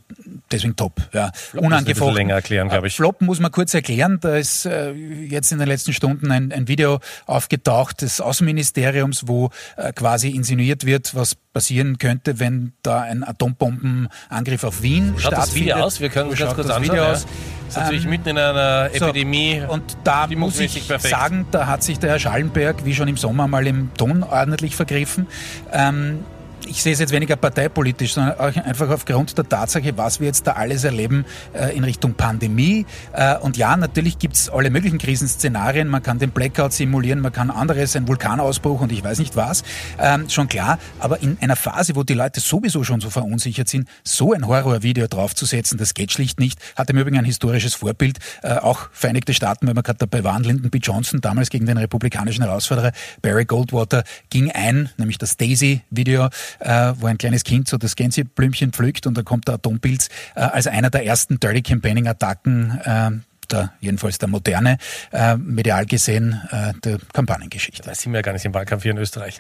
deswegen 0.51 0.75
top. 0.75 0.99
Ja. 1.13 1.31
Flop 1.31 1.63
Unangefochten. 1.63 2.15
länger 2.15 2.33
erklären, 2.33 2.69
glaube 2.69 2.87
ich. 2.87 2.95
Flop 2.95 3.21
muss 3.21 3.39
man 3.39 3.51
kurz 3.51 3.75
erklären. 3.75 4.17
Da 4.19 4.35
ist 4.35 4.65
äh, 4.65 4.93
jetzt 4.93 5.51
in 5.51 5.59
den 5.59 5.67
letzten 5.67 5.93
Stunden 5.93 6.31
ein, 6.31 6.51
ein 6.51 6.67
Video 6.67 7.01
aufgetaucht 7.27 8.01
des 8.01 8.19
Außenministeriums, 8.19 9.27
wo 9.27 9.51
äh, 9.77 9.93
quasi 9.93 10.38
insinuiert 10.39 10.85
wird, 10.85 11.15
was 11.15 11.35
passieren 11.35 11.97
könnte, 11.97 12.39
wenn 12.39 12.73
da 12.83 13.01
ein 13.01 13.23
Atombombenangriff 13.23 14.63
auf 14.63 14.81
Wien 14.81 15.15
Schaut 15.17 15.33
stattfindet. 15.33 15.39
das 15.39 15.55
Video 15.55 15.75
aus? 15.75 15.99
Wir 15.99 16.09
können 16.09 16.35
Schaut 16.35 16.55
kurz 16.55 16.67
das 16.67 16.75
anschauen. 16.75 16.83
Video 16.83 17.03
ja. 17.03 17.11
aus. 17.11 17.25
Das 17.25 17.75
ist 17.75 17.77
natürlich 17.77 18.03
ähm, 18.05 18.09
mitten 18.09 18.29
in 18.29 18.37
einer 18.37 18.89
Epidemie. 18.93 19.61
So, 19.65 19.73
und 19.73 19.83
da 20.03 20.27
muss 20.27 20.59
ich 20.59 20.87
perfekt. 20.87 21.13
sagen, 21.13 21.45
da 21.51 21.67
hat 21.67 21.83
sich 21.83 21.99
der 21.99 22.11
Herr 22.11 22.19
Schallenberg, 22.19 22.85
wie 22.85 22.95
schon 22.95 23.07
im 23.07 23.17
Sommer, 23.17 23.47
mal 23.47 23.67
im 23.67 23.93
Ton 23.95 24.23
ordentlich 24.23 24.75
vergriffen. 24.75 25.27
Ähm, 25.71 26.23
ich 26.69 26.83
sehe 26.83 26.93
es 26.93 26.99
jetzt 26.99 27.11
weniger 27.11 27.35
parteipolitisch, 27.35 28.13
sondern 28.13 28.39
auch 28.39 28.55
einfach 28.55 28.89
aufgrund 28.89 29.37
der 29.37 29.47
Tatsache, 29.47 29.97
was 29.97 30.19
wir 30.19 30.27
jetzt 30.27 30.45
da 30.45 30.53
alles 30.53 30.83
erleben 30.83 31.25
äh, 31.53 31.75
in 31.75 31.83
Richtung 31.83 32.13
Pandemie. 32.13 32.85
Äh, 33.13 33.37
und 33.37 33.57
ja, 33.57 33.75
natürlich 33.75 34.19
gibt 34.19 34.35
es 34.35 34.49
alle 34.49 34.69
möglichen 34.69 34.99
Krisenszenarien. 34.99 35.87
Man 35.87 36.03
kann 36.03 36.19
den 36.19 36.29
Blackout 36.29 36.73
simulieren, 36.73 37.21
man 37.21 37.33
kann 37.33 37.49
anderes, 37.49 37.95
einen 37.95 38.07
Vulkanausbruch 38.07 38.81
und 38.81 38.91
ich 38.91 39.03
weiß 39.03 39.19
nicht 39.19 39.35
was. 39.35 39.63
Ähm, 39.97 40.29
schon 40.29 40.47
klar. 40.47 40.77
Aber 40.99 41.21
in 41.21 41.37
einer 41.41 41.55
Phase, 41.55 41.95
wo 41.95 42.03
die 42.03 42.13
Leute 42.13 42.39
sowieso 42.39 42.83
schon 42.83 43.01
so 43.01 43.09
verunsichert 43.09 43.67
sind, 43.67 43.89
so 44.03 44.33
ein 44.33 44.47
Horrorvideo 44.47 45.07
draufzusetzen, 45.07 45.77
das 45.77 45.95
geht 45.95 46.11
schlicht 46.11 46.39
nicht. 46.39 46.59
Hat 46.75 46.89
im 46.91 46.97
Übrigen 46.97 47.17
ein 47.17 47.25
historisches 47.25 47.73
Vorbild. 47.73 48.19
Äh, 48.43 48.57
auch 48.57 48.89
Vereinigte 48.91 49.33
Staaten, 49.33 49.67
wenn 49.67 49.75
wir 49.75 49.83
gerade 49.83 49.99
dabei 49.99 50.23
waren, 50.23 50.43
Lyndon 50.43 50.69
B. 50.69 50.77
Johnson, 50.77 51.19
damals 51.19 51.49
gegen 51.49 51.65
den 51.65 51.77
republikanischen 51.77 52.43
Herausforderer 52.43 52.91
Barry 53.23 53.45
Goldwater, 53.45 54.03
ging 54.29 54.51
ein, 54.51 54.89
nämlich 54.97 55.17
das 55.17 55.35
Daisy-Video 55.37 56.29
äh, 56.59 56.93
wo 56.97 57.07
ein 57.07 57.17
kleines 57.17 57.43
Kind 57.43 57.67
so 57.67 57.77
das 57.77 57.95
Gänseblümchen 57.95 58.71
pflückt 58.71 59.07
und 59.07 59.17
da 59.17 59.23
kommt 59.23 59.47
der 59.47 59.55
Atompilz 59.55 60.09
äh, 60.35 60.41
als 60.41 60.67
einer 60.67 60.89
der 60.89 61.05
ersten 61.05 61.39
Dirty 61.39 61.61
Campaigning-Attacken 61.61 63.23
äh, 63.51 63.55
der, 63.55 63.73
jedenfalls 63.79 64.17
der 64.17 64.29
moderne, 64.29 64.77
äh, 65.11 65.35
medial 65.35 65.85
gesehen, 65.85 66.41
äh, 66.51 66.73
der 66.83 66.97
Kampagnengeschichte. 67.13 67.83
Da 67.83 67.95
sind 67.95 68.11
wir 68.11 68.19
ja 68.19 68.21
gar 68.21 68.33
nicht 68.33 68.45
im 68.45 68.53
Wahlkampf 68.53 68.83
hier 68.83 68.91
in 68.91 68.97
Österreich. 68.97 69.39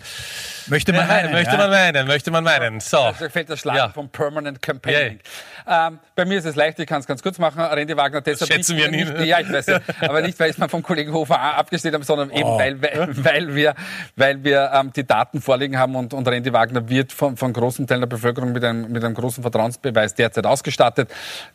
Möchte 0.67 0.93
man 0.93 1.07
meinen. 1.07 1.31
Möchte 1.31 1.51
ja. 1.51 1.57
man 1.57 1.69
meinen, 1.69 2.07
möchte 2.07 2.31
man 2.31 2.43
meinen. 2.43 2.79
So. 2.79 2.97
Da 2.97 3.29
fällt 3.29 3.49
der 3.49 3.57
Schlag 3.57 3.75
ja. 3.75 3.89
vom 3.89 4.09
Permanent 4.09 4.61
Campaigning. 4.61 5.19
Ja. 5.65 5.87
Ähm, 5.87 5.99
bei 6.15 6.25
mir 6.25 6.39
ist 6.39 6.45
es 6.45 6.55
leicht, 6.55 6.79
ich 6.79 6.87
kann 6.87 6.99
es 6.99 7.07
ganz 7.07 7.21
kurz 7.21 7.37
machen. 7.37 7.61
Randy 7.61 7.95
Wagner, 7.95 8.21
deshalb 8.21 8.51
schätzen 8.51 8.75
nicht, 8.75 8.91
wir 8.91 9.05
nicht, 9.05 9.25
Ja, 9.25 9.39
ich 9.39 9.51
weiß 9.51 9.67
ja. 9.67 9.79
Aber 10.01 10.21
nicht, 10.21 10.39
weil 10.39 10.49
ich 10.49 10.55
es 10.55 10.57
mal 10.57 10.67
vom 10.67 10.81
Kollegen 10.81 11.13
Hofer 11.13 11.39
abgestellt 11.39 11.93
habe, 11.93 12.03
sondern 12.03 12.31
eben, 12.31 12.43
oh. 12.43 12.57
weil, 12.57 12.81
weil, 12.81 13.23
weil, 13.23 13.55
wir, 13.55 13.75
weil 14.15 14.43
wir 14.43 14.71
ähm, 14.73 14.91
die 14.95 15.05
Daten 15.05 15.41
vorliegen 15.41 15.77
haben 15.77 15.95
und, 15.95 16.13
und 16.13 16.27
Randy 16.27 16.51
Wagner 16.53 16.89
wird 16.89 17.11
von, 17.11 17.37
von 17.37 17.53
großen 17.53 17.87
Teilen 17.87 18.01
der 18.01 18.07
Bevölkerung 18.07 18.51
mit 18.51 18.63
einem, 18.63 18.91
mit 18.91 19.03
einem 19.03 19.13
großen 19.13 19.43
Vertrauensbeweis 19.43 20.15
derzeit 20.15 20.45
ausgestattet. 20.45 21.09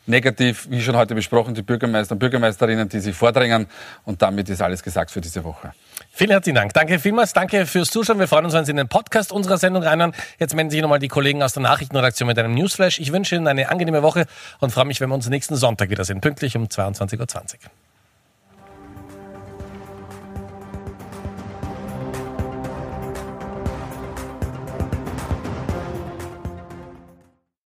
Negativ, 0.07 0.69
wie 0.71 0.81
schon 0.81 0.97
heute 0.97 1.15
besprochen, 1.15 1.55
die 1.55 1.63
Bürgermeister 1.63 2.13
und 2.13 2.19
Bürgermeisterinnen, 2.45 2.89
die 2.89 3.01
sich 3.01 3.17
vordrängen. 3.17 3.67
Und 4.05 4.23
damit 4.23 4.49
ist 4.49 4.61
alles 4.63 4.83
gesagt 4.83 5.11
für 5.11 5.21
diese 5.21 5.45
Woche. 5.45 5.73
Vielen 6.11 6.31
herzlichen 6.31 6.57
Dank. 6.57 6.73
Danke 6.75 6.99
vielmals. 6.99 7.33
Danke 7.33 7.67
fürs 7.67 7.91
Zuschauen. 7.91 8.19
Wir 8.19 8.29
freuen 8.29 8.45
uns, 8.45 8.55
wenn 8.55 8.65
Sie 8.65 8.71
in 8.71 8.77
den 8.77 8.89
Podcast 8.89 9.33
unserer 9.33 9.59
Sendung 9.59 9.83
reinhören. 9.83 10.13
Jetzt 10.39 10.55
melden 10.55 10.71
sich 10.71 10.81
nochmal 10.83 10.99
die 10.99 11.09
Kollegen 11.09 11.43
aus 11.43 11.53
der 11.55 11.63
Nachrichtenredaktion 11.63 12.27
mit 12.27 12.39
einem 12.39 12.55
Newsflash. 12.55 13.01
Ich 13.01 13.13
wünsche 13.13 13.37
Ihnen 13.37 13.49
eine 13.49 13.71
angenehme 13.71 14.03
Woche 14.03 14.27
und 14.61 14.71
freue 14.71 14.85
mich, 14.85 15.01
wenn 15.01 15.09
wir 15.09 15.15
uns 15.15 15.29
nächsten 15.29 15.57
Sonntag 15.57 15.91
wiedersehen. 15.91 16.21
Pünktlich 16.21 16.57
um 16.57 16.67
22.20 16.67 17.21
Uhr. 17.21 17.84